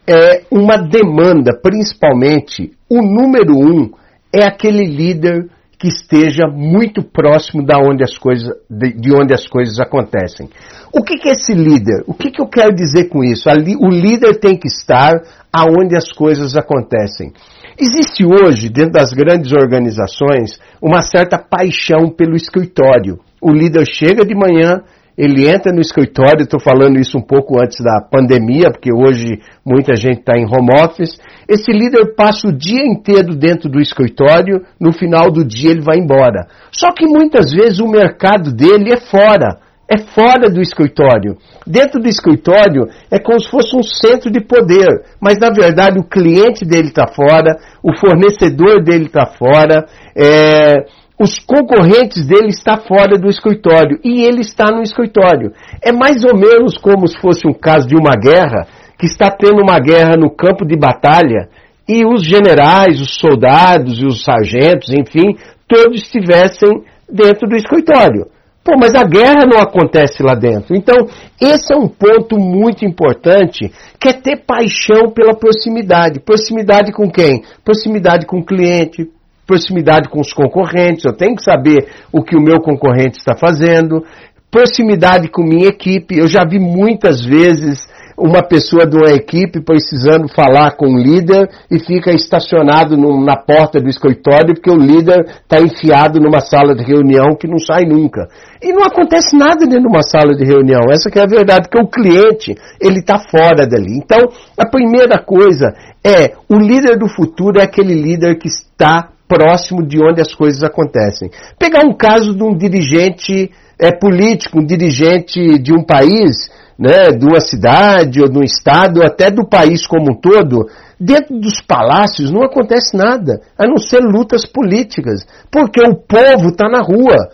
é 0.07 0.45
uma 0.49 0.77
demanda, 0.77 1.59
principalmente, 1.61 2.73
o 2.89 3.03
número 3.03 3.59
um 3.59 3.91
é 4.33 4.45
aquele 4.45 4.85
líder 4.85 5.51
que 5.81 5.89
esteja 5.89 6.47
muito 6.47 7.03
próximo 7.03 7.65
da 7.65 7.79
onde 7.79 8.05
as 8.05 8.19
coisas, 8.19 8.55
de, 8.69 8.93
de 8.93 9.15
onde 9.15 9.33
as 9.33 9.49
coisas 9.49 9.81
acontecem. 9.81 10.47
O 10.93 11.03
que, 11.03 11.17
que 11.17 11.31
é 11.31 11.33
esse 11.33 11.55
líder? 11.55 12.05
O 12.07 12.13
que, 12.13 12.31
que 12.31 12.43
eu 12.43 12.47
quero 12.47 12.75
dizer 12.75 13.09
com 13.09 13.25
isso? 13.25 13.49
o 13.49 13.89
líder 13.89 14.39
tem 14.39 14.59
que 14.59 14.69
estar 14.69 15.23
aonde 15.51 15.97
as 15.97 16.13
coisas 16.13 16.55
acontecem. 16.55 17.33
Existe 17.79 18.27
hoje, 18.27 18.69
dentro 18.69 18.93
das 18.93 19.11
grandes 19.15 19.53
organizações, 19.53 20.61
uma 20.83 21.01
certa 21.01 21.39
paixão 21.39 22.11
pelo 22.11 22.37
escritório. 22.37 23.19
O 23.41 23.51
líder 23.51 23.87
chega 23.87 24.23
de 24.23 24.35
manhã, 24.35 24.83
ele 25.21 25.47
entra 25.47 25.71
no 25.71 25.83
escritório, 25.83 26.45
estou 26.45 26.59
falando 26.59 26.99
isso 26.99 27.19
um 27.19 27.21
pouco 27.21 27.63
antes 27.63 27.77
da 27.85 28.01
pandemia, 28.01 28.71
porque 28.71 28.91
hoje 28.91 29.39
muita 29.63 29.95
gente 29.95 30.21
está 30.21 30.33
em 30.39 30.47
home 30.47 30.71
office. 30.83 31.21
Esse 31.47 31.71
líder 31.71 32.15
passa 32.17 32.49
o 32.49 32.57
dia 32.57 32.87
inteiro 32.87 33.37
dentro 33.37 33.69
do 33.69 33.79
escritório, 33.79 34.63
no 34.81 34.95
final 34.95 35.31
do 35.31 35.45
dia 35.45 35.73
ele 35.73 35.83
vai 35.83 35.99
embora. 35.99 36.47
Só 36.73 36.89
que 36.97 37.07
muitas 37.07 37.53
vezes 37.53 37.81
o 37.81 37.87
mercado 37.87 38.51
dele 38.51 38.95
é 38.95 38.97
fora 38.97 39.61
é 39.91 39.99
fora 39.99 40.49
do 40.49 40.61
escritório. 40.61 41.37
Dentro 41.67 42.01
do 42.01 42.09
escritório 42.09 42.87
é 43.11 43.19
como 43.19 43.41
se 43.41 43.51
fosse 43.51 43.77
um 43.77 43.83
centro 43.83 44.31
de 44.31 44.41
poder, 44.41 44.87
mas 45.21 45.37
na 45.37 45.51
verdade 45.51 45.99
o 45.99 46.05
cliente 46.05 46.65
dele 46.65 46.89
está 46.89 47.09
fora, 47.09 47.59
o 47.83 47.93
fornecedor 47.99 48.85
dele 48.85 49.07
está 49.07 49.27
fora, 49.27 49.85
é, 50.17 50.87
os 51.21 51.39
concorrentes 51.39 52.27
dele 52.27 52.49
está 52.49 52.79
fora 52.79 53.19
do 53.19 53.29
escritório 53.29 54.01
e 54.03 54.23
ele 54.23 54.41
está 54.41 54.73
no 54.75 54.81
escritório. 54.81 55.53
É 55.83 55.93
mais 55.93 56.25
ou 56.25 56.35
menos 56.35 56.79
como 56.79 57.07
se 57.07 57.21
fosse 57.21 57.47
um 57.47 57.53
caso 57.53 57.87
de 57.87 57.95
uma 57.95 58.17
guerra 58.17 58.67
que 58.99 59.05
está 59.05 59.31
tendo 59.31 59.61
uma 59.61 59.79
guerra 59.79 60.17
no 60.19 60.31
campo 60.31 60.65
de 60.65 60.79
batalha 60.79 61.51
e 61.87 62.07
os 62.07 62.25
generais, 62.25 63.03
os 63.03 63.17
soldados 63.17 64.01
e 64.01 64.07
os 64.07 64.25
sargentos, 64.25 64.89
enfim, 64.95 65.37
todos 65.69 66.01
estivessem 66.01 66.71
dentro 67.07 67.47
do 67.47 67.57
escritório. 67.57 68.27
Pô, 68.65 68.79
mas 68.79 68.95
a 68.95 69.05
guerra 69.05 69.45
não 69.51 69.61
acontece 69.61 70.23
lá 70.23 70.35
dentro. 70.35 70.75
Então, 70.75 71.07
esse 71.39 71.73
é 71.73 71.77
um 71.77 71.89
ponto 71.89 72.39
muito 72.39 72.85
importante, 72.85 73.71
que 73.99 74.09
é 74.09 74.13
ter 74.13 74.45
paixão 74.47 75.11
pela 75.11 75.35
proximidade. 75.35 76.21
Proximidade 76.21 76.93
com 76.93 77.11
quem? 77.11 77.43
Proximidade 77.65 78.27
com 78.27 78.39
o 78.39 78.45
cliente, 78.45 79.07
proximidade 79.51 80.09
com 80.09 80.21
os 80.21 80.33
concorrentes. 80.33 81.05
Eu 81.05 81.17
tenho 81.17 81.35
que 81.35 81.43
saber 81.43 81.89
o 82.13 82.23
que 82.23 82.37
o 82.37 82.41
meu 82.41 82.61
concorrente 82.61 83.19
está 83.19 83.37
fazendo. 83.37 84.05
Proximidade 84.49 85.29
com 85.29 85.43
minha 85.43 85.67
equipe. 85.67 86.17
Eu 86.17 86.29
já 86.29 86.43
vi 86.49 86.61
muitas 86.61 87.21
vezes 87.21 87.89
uma 88.17 88.43
pessoa 88.43 88.87
de 88.87 88.97
uma 88.97 89.11
equipe 89.11 89.63
precisando 89.63 90.29
falar 90.29 90.77
com 90.77 90.87
o 90.87 90.99
líder 90.99 91.49
e 91.71 91.79
fica 91.79 92.13
estacionado 92.13 92.97
no, 92.97 93.25
na 93.25 93.35
porta 93.35 93.81
do 93.81 93.89
escritório 93.89 94.55
porque 94.55 94.71
o 94.71 94.77
líder 94.77 95.25
está 95.27 95.59
enfiado 95.59 96.21
numa 96.21 96.41
sala 96.41 96.75
de 96.75 96.85
reunião 96.85 97.35
que 97.35 97.49
não 97.49 97.59
sai 97.59 97.85
nunca. 97.87 98.29
E 98.63 98.73
não 98.73 98.83
acontece 98.83 99.35
nada 99.35 99.65
dentro 99.67 99.89
de 99.89 99.89
uma 99.89 100.03
sala 100.03 100.35
de 100.37 100.45
reunião. 100.45 100.83
Essa 100.93 101.11
que 101.11 101.19
é 101.19 101.23
a 101.23 101.27
verdade, 101.27 101.69
porque 101.69 101.83
o 101.83 101.89
cliente, 101.89 102.55
ele 102.81 102.99
está 102.99 103.19
fora 103.19 103.67
dali. 103.67 103.97
Então, 103.97 104.21
a 104.57 104.69
primeira 104.69 105.19
coisa 105.25 105.75
é, 106.05 106.35
o 106.49 106.57
líder 106.57 106.99
do 106.99 107.09
futuro 107.09 107.59
é 107.59 107.65
aquele 107.65 107.95
líder 107.95 108.37
que 108.37 108.49
está 108.49 109.11
próximo 109.31 109.87
de 109.87 110.03
onde 110.03 110.21
as 110.21 110.35
coisas 110.35 110.65
acontecem. 110.65 111.31
Pegar 111.57 111.87
um 111.87 111.97
caso 111.97 112.35
de 112.35 112.43
um 112.43 112.57
dirigente 112.57 113.53
é, 113.79 113.93
político, 113.93 114.59
um 114.59 114.67
dirigente 114.67 115.57
de 115.61 115.73
um 115.73 115.85
país 115.85 116.51
né, 116.77 117.13
de 117.13 117.27
uma 117.27 117.41
cidade 117.41 118.23
ou 118.23 118.29
de 118.29 118.39
um 118.39 118.43
estado, 118.43 119.03
até 119.03 119.31
do 119.31 119.47
país 119.47 119.87
como 119.87 120.13
um 120.13 120.21
todo, 120.21 120.67
dentro 120.99 121.39
dos 121.39 121.61
palácios 121.61 122.31
não 122.31 122.43
acontece 122.43 122.97
nada, 122.97 123.43
a 123.57 123.67
não 123.67 123.77
ser 123.77 124.01
lutas 124.01 124.47
políticas, 124.47 125.27
porque 125.53 125.81
o 125.81 125.95
povo 125.95 126.49
está 126.49 126.69
na 126.69 126.81
rua. 126.81 127.29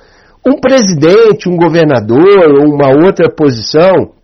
Um 0.44 0.60
presidente, 0.60 1.48
um 1.48 1.56
governador 1.56 2.60
ou 2.60 2.74
uma 2.74 2.90
outra 2.90 3.30
posição, 3.30 4.15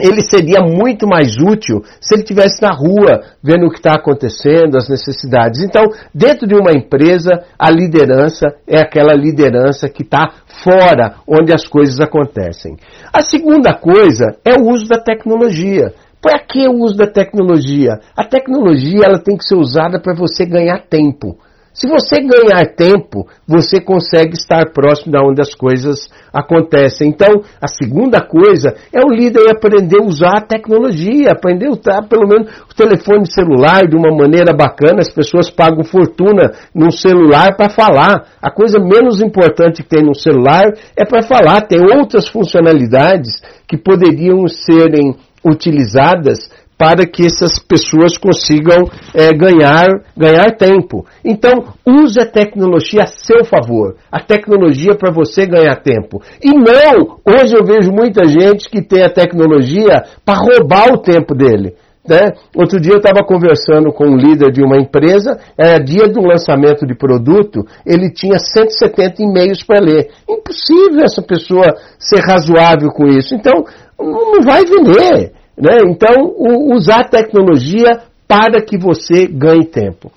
ele 0.00 0.22
seria 0.22 0.60
muito 0.60 1.06
mais 1.08 1.36
útil 1.36 1.82
se 2.00 2.14
ele 2.14 2.22
estivesse 2.22 2.62
na 2.62 2.70
rua, 2.70 3.22
vendo 3.42 3.66
o 3.66 3.70
que 3.70 3.78
está 3.78 3.94
acontecendo, 3.94 4.76
as 4.76 4.88
necessidades. 4.88 5.60
Então, 5.60 5.84
dentro 6.14 6.46
de 6.46 6.54
uma 6.54 6.72
empresa, 6.72 7.44
a 7.58 7.70
liderança 7.70 8.46
é 8.66 8.80
aquela 8.80 9.12
liderança 9.12 9.88
que 9.88 10.02
está 10.02 10.30
fora, 10.62 11.16
onde 11.26 11.52
as 11.52 11.66
coisas 11.66 11.98
acontecem. 12.00 12.76
A 13.12 13.22
segunda 13.22 13.74
coisa 13.74 14.36
é 14.44 14.54
o 14.54 14.68
uso 14.70 14.86
da 14.86 14.98
tecnologia. 14.98 15.92
Para 16.20 16.40
que 16.40 16.68
o 16.68 16.82
uso 16.82 16.96
da 16.96 17.06
tecnologia? 17.06 17.98
A 18.16 18.24
tecnologia 18.24 19.04
ela 19.04 19.20
tem 19.22 19.36
que 19.36 19.44
ser 19.44 19.54
usada 19.54 20.00
para 20.00 20.16
você 20.16 20.44
ganhar 20.44 20.82
tempo. 20.88 21.38
Se 21.78 21.86
você 21.86 22.16
ganhar 22.20 22.74
tempo, 22.74 23.28
você 23.46 23.80
consegue 23.80 24.32
estar 24.32 24.72
próximo 24.72 25.12
da 25.12 25.22
onde 25.22 25.40
as 25.40 25.54
coisas 25.54 26.10
acontecem. 26.32 27.08
Então, 27.08 27.40
a 27.62 27.68
segunda 27.68 28.20
coisa 28.20 28.74
é 28.92 28.98
o 29.06 29.14
líder 29.14 29.48
aprender 29.48 30.00
a 30.00 30.04
usar 30.04 30.38
a 30.38 30.44
tecnologia, 30.44 31.30
aprender 31.30 31.66
a 31.66 31.70
usar 31.70 32.08
pelo 32.08 32.26
menos 32.26 32.50
o 32.68 32.74
telefone 32.74 33.30
celular 33.30 33.86
de 33.86 33.96
uma 33.96 34.10
maneira 34.10 34.52
bacana. 34.52 34.98
As 34.98 35.12
pessoas 35.12 35.50
pagam 35.50 35.84
fortuna 35.84 36.50
num 36.74 36.90
celular 36.90 37.56
para 37.56 37.70
falar. 37.70 38.26
A 38.42 38.50
coisa 38.50 38.80
menos 38.80 39.22
importante 39.22 39.80
que 39.80 39.88
tem 39.88 40.02
no 40.02 40.16
celular 40.16 40.64
é 40.96 41.04
para 41.04 41.22
falar. 41.22 41.60
Tem 41.60 41.78
outras 41.80 42.26
funcionalidades 42.26 43.40
que 43.68 43.78
poderiam 43.78 44.48
serem 44.48 45.14
utilizadas 45.46 46.50
para 46.78 47.04
que 47.04 47.26
essas 47.26 47.58
pessoas 47.58 48.16
consigam 48.16 48.88
é, 49.12 49.32
ganhar, 49.32 49.88
ganhar 50.16 50.56
tempo. 50.56 51.04
Então, 51.24 51.64
use 51.84 52.20
a 52.20 52.24
tecnologia 52.24 53.02
a 53.02 53.06
seu 53.06 53.44
favor. 53.44 53.96
A 54.12 54.20
tecnologia 54.20 54.94
para 54.94 55.12
você 55.12 55.44
ganhar 55.44 55.74
tempo. 55.82 56.22
E 56.40 56.50
não, 56.50 57.18
hoje 57.26 57.56
eu 57.56 57.64
vejo 57.64 57.90
muita 57.90 58.24
gente 58.24 58.70
que 58.70 58.80
tem 58.80 59.02
a 59.02 59.10
tecnologia 59.10 60.04
para 60.24 60.38
roubar 60.38 60.92
o 60.92 60.98
tempo 60.98 61.34
dele. 61.34 61.74
Né? 62.08 62.32
Outro 62.56 62.80
dia 62.80 62.92
eu 62.92 62.98
estava 62.98 63.26
conversando 63.26 63.92
com 63.92 64.06
um 64.06 64.16
líder 64.16 64.50
de 64.50 64.62
uma 64.62 64.78
empresa, 64.78 65.38
era 65.58 65.78
dia 65.78 66.08
do 66.08 66.22
lançamento 66.22 66.86
de 66.86 66.94
produto, 66.94 67.66
ele 67.84 68.10
tinha 68.10 68.38
170 68.38 69.22
e-mails 69.22 69.62
para 69.62 69.80
ler. 69.80 70.08
Impossível 70.26 71.04
essa 71.04 71.20
pessoa 71.20 71.66
ser 71.98 72.20
razoável 72.20 72.90
com 72.92 73.06
isso. 73.08 73.34
Então, 73.34 73.64
não 73.98 74.40
vai 74.42 74.64
vender. 74.64 75.37
Né? 75.60 75.78
Então, 75.86 76.14
o, 76.36 76.74
usar 76.74 77.00
a 77.00 77.08
tecnologia 77.08 78.00
para 78.26 78.62
que 78.62 78.78
você 78.78 79.26
ganhe 79.26 79.64
tempo. 79.64 80.12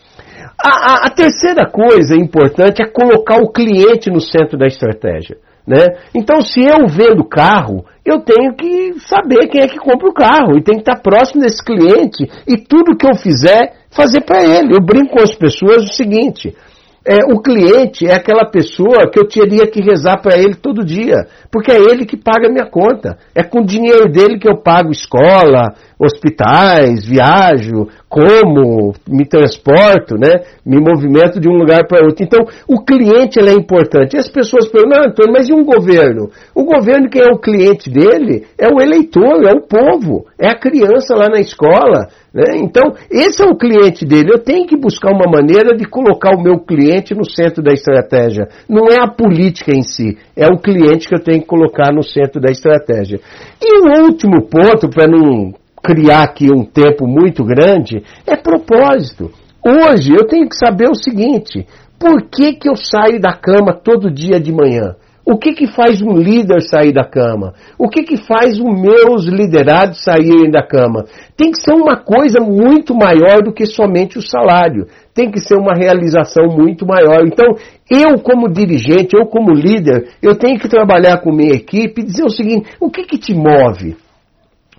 A, 0.63 0.69
a, 0.69 1.07
a, 1.07 1.09
terceira 1.09 1.65
coisa 1.71 2.15
importante 2.15 2.83
é 2.83 2.87
colocar 2.87 3.41
o 3.41 3.51
cliente 3.51 4.11
no 4.11 4.19
centro 4.19 4.57
da 4.57 4.67
estratégia. 4.67 5.37
Né? 5.65 5.85
Então, 6.13 6.41
se 6.41 6.59
eu 6.59 6.87
vendo 6.87 7.23
carro, 7.23 7.85
eu 8.05 8.19
tenho 8.19 8.53
que 8.55 8.99
saber 8.99 9.47
quem 9.47 9.61
é 9.61 9.67
que 9.67 9.77
compra 9.77 10.09
o 10.09 10.13
carro 10.13 10.57
e 10.57 10.63
tem 10.63 10.75
que 10.75 10.81
estar 10.81 11.01
próximo 11.01 11.41
desse 11.41 11.63
cliente 11.63 12.27
e 12.47 12.57
tudo 12.57 12.97
que 12.97 13.07
eu 13.07 13.15
fizer, 13.15 13.73
fazer 13.89 14.21
para 14.21 14.43
ele. 14.43 14.75
Eu 14.75 14.83
brinco 14.83 15.15
com 15.15 15.23
as 15.23 15.33
pessoas 15.33 15.83
o 15.83 15.93
seguinte: 15.93 16.55
é, 17.03 17.33
o 17.33 17.41
cliente 17.41 18.05
é 18.05 18.13
aquela 18.13 18.45
pessoa 18.45 19.09
que 19.11 19.19
eu 19.19 19.27
teria 19.27 19.65
que 19.65 19.81
rezar 19.81 20.21
para 20.21 20.37
ele 20.37 20.53
todo 20.53 20.85
dia, 20.85 21.25
porque 21.51 21.71
é 21.71 21.77
ele 21.77 22.05
que 22.05 22.15
paga 22.15 22.47
a 22.47 22.51
minha 22.51 22.69
conta. 22.69 23.17
É 23.33 23.41
com 23.43 23.61
o 23.61 23.65
dinheiro 23.65 24.11
dele 24.11 24.37
que 24.37 24.47
eu 24.47 24.57
pago 24.61 24.91
escola, 24.91 25.73
hospitais, 25.97 27.03
viajo, 27.03 27.87
como, 28.07 28.93
me 29.07 29.25
transporto, 29.25 30.15
né? 30.15 30.41
Me 30.63 30.79
movimento 30.79 31.39
de 31.39 31.49
um 31.49 31.53
lugar 31.53 31.87
para 31.87 32.05
outro. 32.05 32.23
Então, 32.23 32.45
o 32.67 32.83
cliente 32.83 33.39
é 33.39 33.53
importante. 33.53 34.15
E 34.15 34.19
as 34.19 34.29
pessoas 34.29 34.67
perguntam, 34.67 35.05
Antônio, 35.07 35.33
mas 35.33 35.49
e 35.49 35.53
um 35.53 35.63
governo? 35.63 36.29
O 36.53 36.63
governo, 36.63 37.09
quem 37.09 37.23
é 37.23 37.31
o 37.31 37.39
cliente 37.39 37.89
dele, 37.89 38.45
é 38.59 38.67
o 38.67 38.79
eleitor, 38.79 39.43
é 39.47 39.53
o 39.53 39.61
povo, 39.61 40.25
é 40.39 40.49
a 40.49 40.59
criança 40.59 41.15
lá 41.15 41.29
na 41.29 41.39
escola. 41.39 42.07
Né? 42.33 42.57
Então, 42.57 42.93
esse 43.09 43.43
é 43.43 43.45
o 43.45 43.57
cliente 43.57 44.05
dele. 44.05 44.31
Eu 44.31 44.39
tenho 44.39 44.65
que 44.65 44.77
buscar 44.77 45.11
uma 45.11 45.29
maneira 45.29 45.75
de 45.75 45.85
colocar 45.85 46.33
o 46.33 46.41
meu 46.41 46.59
cliente 46.59 47.13
no 47.13 47.29
centro 47.29 47.61
da 47.61 47.73
estratégia. 47.73 48.47
Não 48.69 48.87
é 48.87 49.01
a 49.01 49.07
política 49.07 49.71
em 49.75 49.83
si, 49.83 50.17
é 50.35 50.47
o 50.47 50.57
cliente 50.57 51.09
que 51.09 51.15
eu 51.15 51.23
tenho 51.23 51.41
que 51.41 51.47
colocar 51.47 51.91
no 51.91 52.03
centro 52.03 52.39
da 52.39 52.49
estratégia. 52.49 53.19
E 53.61 53.79
o 53.79 54.05
último 54.05 54.47
ponto, 54.47 54.89
para 54.89 55.07
não 55.07 55.53
criar 55.83 56.23
aqui 56.23 56.47
um 56.49 56.63
tempo 56.63 57.05
muito 57.05 57.43
grande, 57.43 58.01
é 58.25 58.37
propósito. 58.37 59.31
Hoje 59.63 60.13
eu 60.13 60.25
tenho 60.25 60.47
que 60.47 60.55
saber 60.55 60.89
o 60.89 60.95
seguinte: 60.95 61.67
por 61.99 62.23
que, 62.29 62.53
que 62.53 62.69
eu 62.69 62.75
saio 62.75 63.19
da 63.19 63.33
cama 63.33 63.73
todo 63.73 64.11
dia 64.11 64.39
de 64.39 64.51
manhã? 64.51 64.95
O 65.31 65.37
que, 65.37 65.53
que 65.53 65.65
faz 65.65 66.01
um 66.01 66.11
líder 66.11 66.61
sair 66.61 66.91
da 66.91 67.05
cama? 67.05 67.53
O 67.79 67.87
que, 67.87 68.03
que 68.03 68.17
faz 68.17 68.59
os 68.59 68.81
meus 68.81 69.23
liderados 69.23 70.03
saírem 70.03 70.51
da 70.51 70.61
cama? 70.61 71.05
Tem 71.37 71.51
que 71.51 71.61
ser 71.61 71.71
uma 71.71 71.95
coisa 71.95 72.41
muito 72.41 72.93
maior 72.93 73.41
do 73.41 73.53
que 73.53 73.65
somente 73.65 74.17
o 74.17 74.21
salário. 74.21 74.87
Tem 75.13 75.31
que 75.31 75.39
ser 75.39 75.55
uma 75.55 75.73
realização 75.73 76.47
muito 76.47 76.85
maior. 76.85 77.25
Então, 77.25 77.55
eu 77.89 78.19
como 78.19 78.51
dirigente, 78.51 79.15
eu 79.15 79.25
como 79.25 79.53
líder, 79.53 80.09
eu 80.21 80.35
tenho 80.35 80.59
que 80.59 80.67
trabalhar 80.67 81.21
com 81.21 81.31
minha 81.31 81.53
equipe 81.53 82.01
e 82.01 82.05
dizer 82.05 82.25
o 82.25 82.29
seguinte: 82.29 82.69
o 82.77 82.91
que, 82.91 83.03
que 83.03 83.17
te 83.17 83.33
move? 83.33 83.95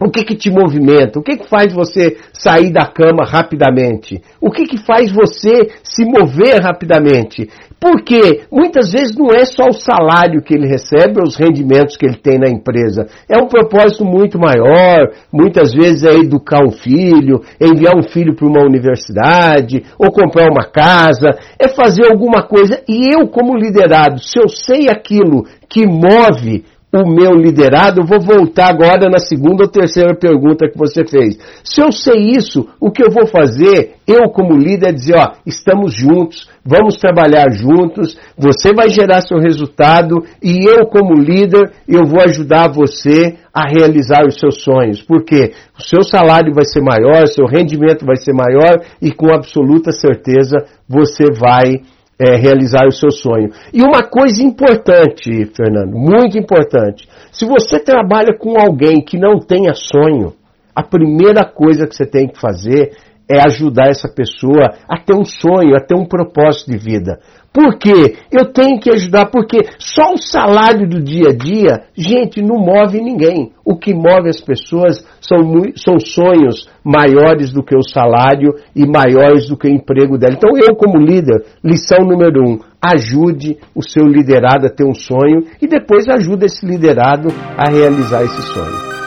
O 0.04 0.10
que 0.10 0.24
que 0.24 0.34
te 0.34 0.50
movimenta? 0.50 1.20
O 1.20 1.22
que 1.22 1.36
que 1.36 1.48
faz 1.48 1.72
você 1.72 2.16
sair 2.32 2.72
da 2.72 2.86
cama 2.86 3.24
rapidamente? 3.24 4.20
O 4.40 4.50
que 4.50 4.64
que 4.64 4.78
faz 4.78 5.12
você 5.12 5.70
se 5.84 6.04
mover 6.04 6.60
rapidamente? 6.60 7.48
Porque 7.78 8.42
muitas 8.50 8.92
vezes 8.92 9.16
não 9.16 9.30
é 9.30 9.44
só 9.44 9.64
o 9.68 9.72
salário 9.72 10.42
que 10.42 10.54
ele 10.54 10.68
recebe 10.68 11.18
ou 11.18 11.26
os 11.26 11.36
rendimentos 11.36 11.96
que 11.96 12.06
ele 12.06 12.16
tem 12.16 12.38
na 12.38 12.48
empresa. 12.48 13.06
É 13.28 13.40
um 13.42 13.46
propósito 13.46 14.04
muito 14.04 14.38
maior. 14.38 15.12
Muitas 15.32 15.72
vezes 15.72 16.04
é 16.04 16.14
educar 16.14 16.64
um 16.64 16.70
filho, 16.70 17.40
é 17.60 17.66
enviar 17.66 17.96
um 17.96 18.02
filho 18.02 18.34
para 18.34 18.46
uma 18.46 18.64
universidade, 18.64 19.84
ou 19.98 20.12
comprar 20.12 20.48
uma 20.50 20.64
casa, 20.64 21.30
é 21.58 21.68
fazer 21.68 22.06
alguma 22.06 22.42
coisa. 22.42 22.80
E 22.88 23.14
eu, 23.14 23.28
como 23.28 23.56
liderado, 23.56 24.20
se 24.20 24.38
eu 24.38 24.48
sei 24.48 24.88
aquilo 24.88 25.44
que 25.68 25.86
move 25.86 26.64
o 26.92 27.08
meu 27.08 27.34
liderado, 27.34 28.04
vou 28.04 28.20
voltar 28.20 28.68
agora 28.68 29.08
na 29.08 29.18
segunda 29.18 29.64
ou 29.64 29.70
terceira 29.70 30.14
pergunta 30.14 30.68
que 30.68 30.76
você 30.76 31.06
fez. 31.06 31.38
Se 31.64 31.80
eu 31.80 31.90
sei 31.90 32.32
isso, 32.36 32.68
o 32.78 32.90
que 32.90 33.02
eu 33.02 33.10
vou 33.10 33.26
fazer, 33.26 33.94
eu 34.06 34.28
como 34.30 34.54
líder, 34.54 34.90
é 34.90 34.92
dizer, 34.92 35.14
ó, 35.16 35.32
estamos 35.46 35.94
juntos, 35.94 36.50
vamos 36.62 36.98
trabalhar 36.98 37.50
juntos, 37.50 38.14
você 38.36 38.74
vai 38.74 38.90
gerar 38.90 39.22
seu 39.22 39.38
resultado 39.38 40.22
e 40.42 40.68
eu 40.68 40.86
como 40.86 41.14
líder, 41.14 41.72
eu 41.88 42.04
vou 42.04 42.20
ajudar 42.20 42.70
você 42.70 43.36
a 43.54 43.62
realizar 43.66 44.26
os 44.26 44.38
seus 44.38 44.62
sonhos. 44.62 45.00
Porque 45.00 45.52
o 45.78 45.82
seu 45.82 46.02
salário 46.02 46.52
vai 46.52 46.64
ser 46.64 46.82
maior, 46.82 47.26
seu 47.26 47.46
rendimento 47.46 48.04
vai 48.04 48.16
ser 48.16 48.34
maior 48.34 48.84
e 49.00 49.10
com 49.10 49.34
absoluta 49.34 49.92
certeza 49.92 50.58
você 50.86 51.24
vai 51.32 51.80
é, 52.18 52.36
realizar 52.36 52.86
o 52.86 52.92
seu 52.92 53.10
sonho. 53.10 53.50
E 53.72 53.82
uma 53.82 54.02
coisa 54.02 54.42
importante, 54.42 55.46
Fernando, 55.56 55.96
muito 55.96 56.38
importante. 56.38 57.08
Se 57.32 57.44
você 57.44 57.78
trabalha 57.78 58.36
com 58.38 58.58
alguém 58.60 59.02
que 59.02 59.18
não 59.18 59.38
tenha 59.38 59.74
sonho, 59.74 60.34
a 60.74 60.82
primeira 60.82 61.44
coisa 61.44 61.86
que 61.86 61.94
você 61.94 62.06
tem 62.06 62.28
que 62.28 62.40
fazer 62.40 62.92
é 63.30 63.40
ajudar 63.46 63.88
essa 63.88 64.08
pessoa 64.08 64.74
a 64.88 64.98
ter 64.98 65.14
um 65.14 65.24
sonho, 65.24 65.76
a 65.76 65.80
ter 65.80 65.94
um 65.94 66.04
propósito 66.04 66.70
de 66.70 66.78
vida. 66.78 67.18
Por 67.52 67.76
quê? 67.76 68.16
Eu 68.32 68.50
tenho 68.50 68.80
que 68.80 68.90
ajudar, 68.90 69.26
porque 69.26 69.58
só 69.78 70.14
o 70.14 70.16
salário 70.16 70.88
do 70.88 71.02
dia 71.02 71.28
a 71.28 71.36
dia, 71.36 71.84
gente, 71.94 72.40
não 72.40 72.56
move 72.56 72.98
ninguém. 72.98 73.52
O 73.62 73.76
que 73.76 73.92
move 73.92 74.30
as 74.30 74.40
pessoas 74.40 75.04
são, 75.20 75.38
são 75.76 76.00
sonhos 76.00 76.66
maiores 76.82 77.52
do 77.52 77.62
que 77.62 77.76
o 77.76 77.82
salário 77.82 78.54
e 78.74 78.86
maiores 78.86 79.48
do 79.48 79.56
que 79.56 79.68
o 79.68 79.70
emprego 79.70 80.16
dela. 80.16 80.34
Então, 80.34 80.56
eu, 80.56 80.74
como 80.74 80.96
líder, 80.96 81.44
lição 81.62 82.06
número 82.06 82.42
um: 82.42 82.58
ajude 82.80 83.58
o 83.74 83.82
seu 83.82 84.06
liderado 84.06 84.66
a 84.66 84.70
ter 84.70 84.84
um 84.84 84.94
sonho 84.94 85.44
e 85.60 85.66
depois 85.66 86.08
ajude 86.08 86.46
esse 86.46 86.64
liderado 86.64 87.28
a 87.58 87.70
realizar 87.70 88.22
esse 88.22 88.40
sonho. 88.42 89.01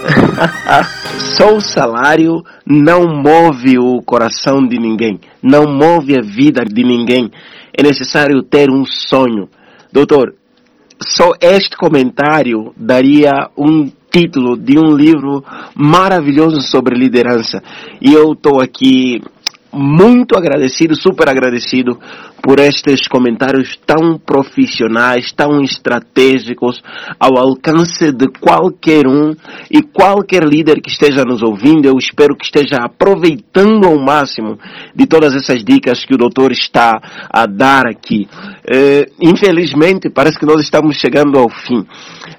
Só 1.36 1.54
o 1.54 1.60
salário 1.60 2.42
não 2.66 3.06
move 3.06 3.78
o 3.78 4.02
coração 4.02 4.66
de 4.66 4.78
ninguém, 4.78 5.20
não 5.42 5.64
move 5.64 6.16
a 6.16 6.22
vida 6.22 6.64
de 6.64 6.82
ninguém. 6.82 7.30
É 7.76 7.82
necessário 7.82 8.42
ter 8.42 8.70
um 8.70 8.84
sonho. 8.84 9.48
Doutor, 9.92 10.34
só 11.02 11.32
este 11.40 11.76
comentário 11.76 12.72
daria 12.76 13.32
um 13.56 13.90
título 14.10 14.56
de 14.56 14.78
um 14.78 14.94
livro 14.94 15.42
maravilhoso 15.74 16.60
sobre 16.60 16.98
liderança. 16.98 17.62
E 18.00 18.12
eu 18.12 18.32
estou 18.32 18.60
aqui 18.60 19.22
muito 19.72 20.36
agradecido, 20.36 20.94
super 20.94 21.28
agradecido 21.28 21.98
por 22.42 22.58
estes 22.58 23.06
comentários 23.06 23.78
tão 23.86 24.18
profissionais, 24.18 25.32
tão 25.32 25.62
estratégicos, 25.62 26.82
ao 27.18 27.38
alcance 27.38 28.10
de 28.12 28.28
qualquer 28.40 29.06
um 29.06 29.34
e 29.70 29.82
qualquer 29.82 30.42
líder 30.42 30.80
que 30.80 30.90
esteja 30.90 31.24
nos 31.24 31.42
ouvindo. 31.42 31.86
Eu 31.86 31.98
espero 31.98 32.36
que 32.36 32.44
esteja 32.44 32.76
aproveitando 32.82 33.86
ao 33.86 33.98
máximo 33.98 34.58
de 34.94 35.06
todas 35.06 35.34
essas 35.34 35.62
dicas 35.62 36.04
que 36.04 36.14
o 36.14 36.18
doutor 36.18 36.50
está 36.52 37.00
a 37.30 37.46
dar 37.46 37.86
aqui. 37.86 38.28
Uh, 38.64 39.12
infelizmente, 39.20 40.10
parece 40.10 40.38
que 40.38 40.46
nós 40.46 40.60
estamos 40.60 40.96
chegando 40.96 41.38
ao 41.38 41.48
fim. 41.48 41.86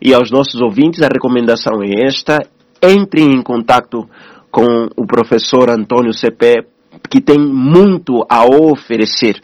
e 0.00 0.14
aos 0.14 0.30
nossos 0.30 0.60
ouvintes 0.60 1.02
a 1.02 1.08
recomendação 1.12 1.82
é 1.82 2.06
esta: 2.06 2.38
entrem 2.82 3.32
em 3.32 3.42
contato 3.42 4.08
com 4.50 4.88
o 4.96 5.06
professor 5.06 5.68
Antônio 5.68 6.12
CP, 6.12 6.64
que 7.10 7.20
tem 7.20 7.38
muito 7.38 8.24
a 8.28 8.44
oferecer. 8.46 9.38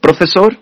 Professor, 0.00 0.56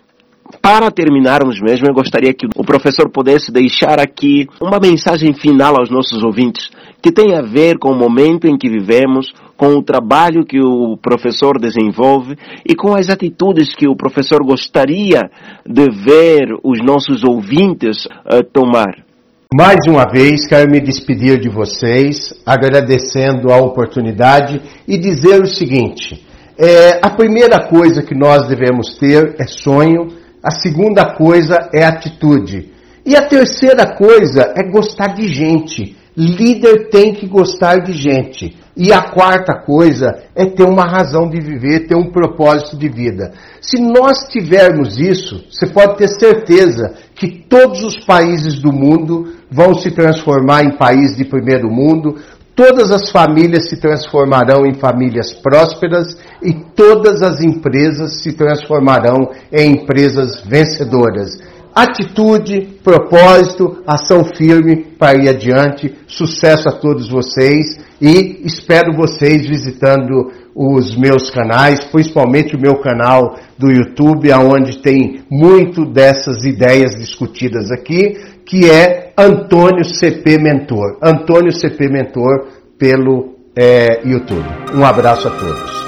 para 0.61 0.91
terminarmos 0.91 1.59
mesmo, 1.59 1.87
eu 1.87 1.93
gostaria 1.93 2.33
que 2.33 2.45
o 2.55 2.63
professor 2.63 3.09
pudesse 3.09 3.51
deixar 3.51 3.99
aqui 3.99 4.47
uma 4.61 4.79
mensagem 4.79 5.33
final 5.33 5.79
aos 5.79 5.89
nossos 5.89 6.21
ouvintes, 6.23 6.69
que 7.01 7.11
tem 7.11 7.35
a 7.35 7.41
ver 7.41 7.79
com 7.79 7.91
o 7.91 7.97
momento 7.97 8.45
em 8.45 8.57
que 8.57 8.69
vivemos, 8.69 9.33
com 9.61 9.75
o 9.75 9.83
trabalho 9.83 10.43
que 10.43 10.59
o 10.59 10.97
professor 10.97 11.59
desenvolve 11.59 12.35
e 12.67 12.73
com 12.73 12.95
as 12.95 13.11
atitudes 13.11 13.75
que 13.75 13.87
o 13.87 13.95
professor 13.95 14.43
gostaria 14.43 15.29
de 15.63 15.85
ver 16.03 16.47
os 16.63 16.83
nossos 16.83 17.23
ouvintes 17.23 18.05
uh, 18.05 18.43
tomar. 18.51 19.05
Mais 19.53 19.77
uma 19.87 20.11
vez, 20.11 20.47
quero 20.47 20.71
me 20.71 20.79
despedir 20.79 21.39
de 21.39 21.47
vocês, 21.47 22.33
agradecendo 22.43 23.53
a 23.53 23.57
oportunidade 23.57 24.59
e 24.87 24.97
dizer 24.97 25.39
o 25.39 25.45
seguinte: 25.45 26.25
é, 26.57 26.99
a 26.99 27.11
primeira 27.11 27.67
coisa 27.67 28.01
que 28.01 28.15
nós 28.15 28.47
devemos 28.47 28.97
ter 28.97 29.35
é 29.39 29.45
sonho, 29.45 30.07
a 30.41 30.49
segunda 30.49 31.13
coisa 31.13 31.69
é 31.71 31.83
atitude. 31.83 32.71
E 33.05 33.15
a 33.15 33.27
terceira 33.27 33.95
coisa 33.95 34.55
é 34.57 34.63
gostar 34.71 35.13
de 35.13 35.27
gente. 35.27 36.00
Líder 36.15 36.89
tem 36.89 37.13
que 37.13 37.25
gostar 37.25 37.77
de 37.77 37.93
gente. 37.93 38.57
E 38.75 38.91
a 38.91 39.01
quarta 39.01 39.53
coisa 39.53 40.23
é 40.35 40.45
ter 40.45 40.63
uma 40.63 40.85
razão 40.85 41.29
de 41.29 41.39
viver, 41.39 41.87
ter 41.87 41.95
um 41.95 42.11
propósito 42.11 42.77
de 42.77 42.87
vida. 42.89 43.33
Se 43.61 43.79
nós 43.81 44.27
tivermos 44.29 44.97
isso, 44.97 45.43
você 45.49 45.67
pode 45.67 45.97
ter 45.97 46.07
certeza 46.07 46.93
que 47.15 47.45
todos 47.47 47.83
os 47.83 47.99
países 48.05 48.59
do 48.59 48.71
mundo 48.71 49.33
vão 49.49 49.75
se 49.75 49.91
transformar 49.91 50.63
em 50.63 50.77
países 50.77 51.17
de 51.17 51.25
primeiro 51.25 51.69
mundo, 51.69 52.15
todas 52.55 52.91
as 52.91 53.09
famílias 53.09 53.69
se 53.69 53.77
transformarão 53.77 54.65
em 54.65 54.73
famílias 54.73 55.33
prósperas 55.33 56.17
e 56.41 56.53
todas 56.53 57.21
as 57.21 57.41
empresas 57.41 58.21
se 58.21 58.33
transformarão 58.33 59.31
em 59.51 59.73
empresas 59.73 60.41
vencedoras. 60.45 61.37
Atitude, 61.75 62.79
propósito, 62.83 63.81
ação 63.87 64.23
firme 64.23 64.77
para 64.97 65.17
ir 65.17 65.29
adiante. 65.29 65.93
Sucesso 66.07 66.69
a 66.69 66.71
todos 66.71 67.09
vocês 67.09 67.79
e 68.01 68.41
espero 68.45 68.95
vocês 68.95 69.47
visitando 69.47 70.31
os 70.55 70.95
meus 70.95 71.29
canais, 71.29 71.83
principalmente 71.85 72.55
o 72.55 72.59
meu 72.59 72.75
canal 72.81 73.37
do 73.57 73.71
YouTube, 73.71 74.31
aonde 74.31 74.79
tem 74.79 75.21
muito 75.29 75.85
dessas 75.85 76.43
ideias 76.43 76.95
discutidas 76.95 77.71
aqui, 77.71 78.17
que 78.45 78.69
é 78.69 79.13
Antônio 79.17 79.85
CP 79.85 80.37
Mentor. 80.39 80.97
Antônio 81.01 81.51
CP 81.51 81.89
Mentor 81.89 82.47
pelo 82.77 83.35
é, 83.55 84.01
YouTube. 84.05 84.45
Um 84.73 84.83
abraço 84.83 85.27
a 85.27 85.31
todos. 85.31 85.80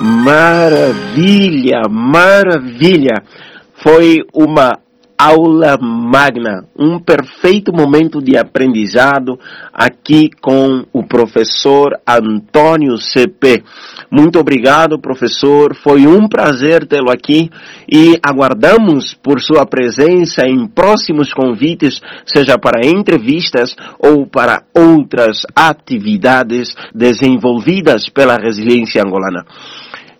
Maravilha, 0.00 1.82
maravilha. 1.88 3.22
Foi 3.74 4.18
uma 4.32 4.78
aula 5.18 5.76
magna, 5.80 6.64
um 6.78 7.00
perfeito 7.00 7.72
momento 7.72 8.22
de 8.22 8.36
aprendizado 8.36 9.36
aqui 9.72 10.30
com 10.40 10.84
o 10.92 11.02
professor 11.02 11.98
Antônio 12.06 12.96
CP. 12.96 13.64
Muito 14.08 14.38
obrigado, 14.38 14.96
professor. 15.00 15.74
Foi 15.74 16.06
um 16.06 16.28
prazer 16.28 16.86
tê-lo 16.86 17.10
aqui 17.10 17.50
e 17.90 18.16
aguardamos 18.22 19.12
por 19.12 19.40
sua 19.40 19.66
presença 19.66 20.46
em 20.46 20.68
próximos 20.68 21.32
convites, 21.32 22.00
seja 22.24 22.56
para 22.56 22.86
entrevistas 22.86 23.74
ou 23.98 24.24
para 24.24 24.62
outras 24.72 25.42
atividades 25.54 26.76
desenvolvidas 26.94 28.08
pela 28.08 28.36
resiliência 28.36 29.02
angolana. 29.02 29.44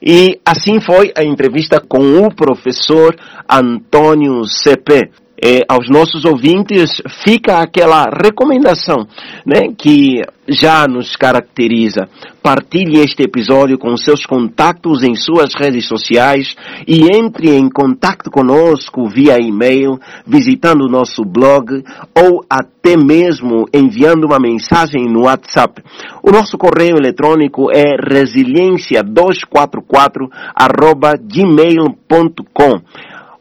E 0.00 0.40
assim 0.44 0.80
foi 0.80 1.12
a 1.16 1.24
entrevista 1.24 1.80
com 1.80 2.22
o 2.22 2.34
professor 2.34 3.16
Antônio 3.48 4.44
CP. 4.44 5.10
É, 5.40 5.60
aos 5.68 5.88
nossos 5.88 6.24
ouvintes 6.24 7.00
fica 7.24 7.58
aquela 7.58 8.10
recomendação, 8.10 9.06
né, 9.46 9.68
que 9.78 10.20
já 10.48 10.88
nos 10.88 11.14
caracteriza. 11.14 12.08
Partilhe 12.42 12.98
este 12.98 13.22
episódio 13.22 13.78
com 13.78 13.96
seus 13.96 14.26
contatos 14.26 15.04
em 15.04 15.14
suas 15.14 15.54
redes 15.54 15.86
sociais 15.86 16.56
e 16.86 17.14
entre 17.14 17.54
em 17.54 17.68
contato 17.68 18.30
conosco 18.30 19.06
via 19.08 19.36
e-mail, 19.38 20.00
visitando 20.26 20.86
o 20.86 20.90
nosso 20.90 21.22
blog 21.24 21.84
ou 22.16 22.42
até 22.48 22.96
mesmo 22.96 23.66
enviando 23.72 24.24
uma 24.24 24.40
mensagem 24.40 25.04
no 25.04 25.24
WhatsApp. 25.24 25.82
O 26.22 26.30
nosso 26.32 26.56
correio 26.56 26.96
eletrônico 26.96 27.70
é 27.70 27.96
resiliência244 27.96 30.30
gmail.com 31.22 32.80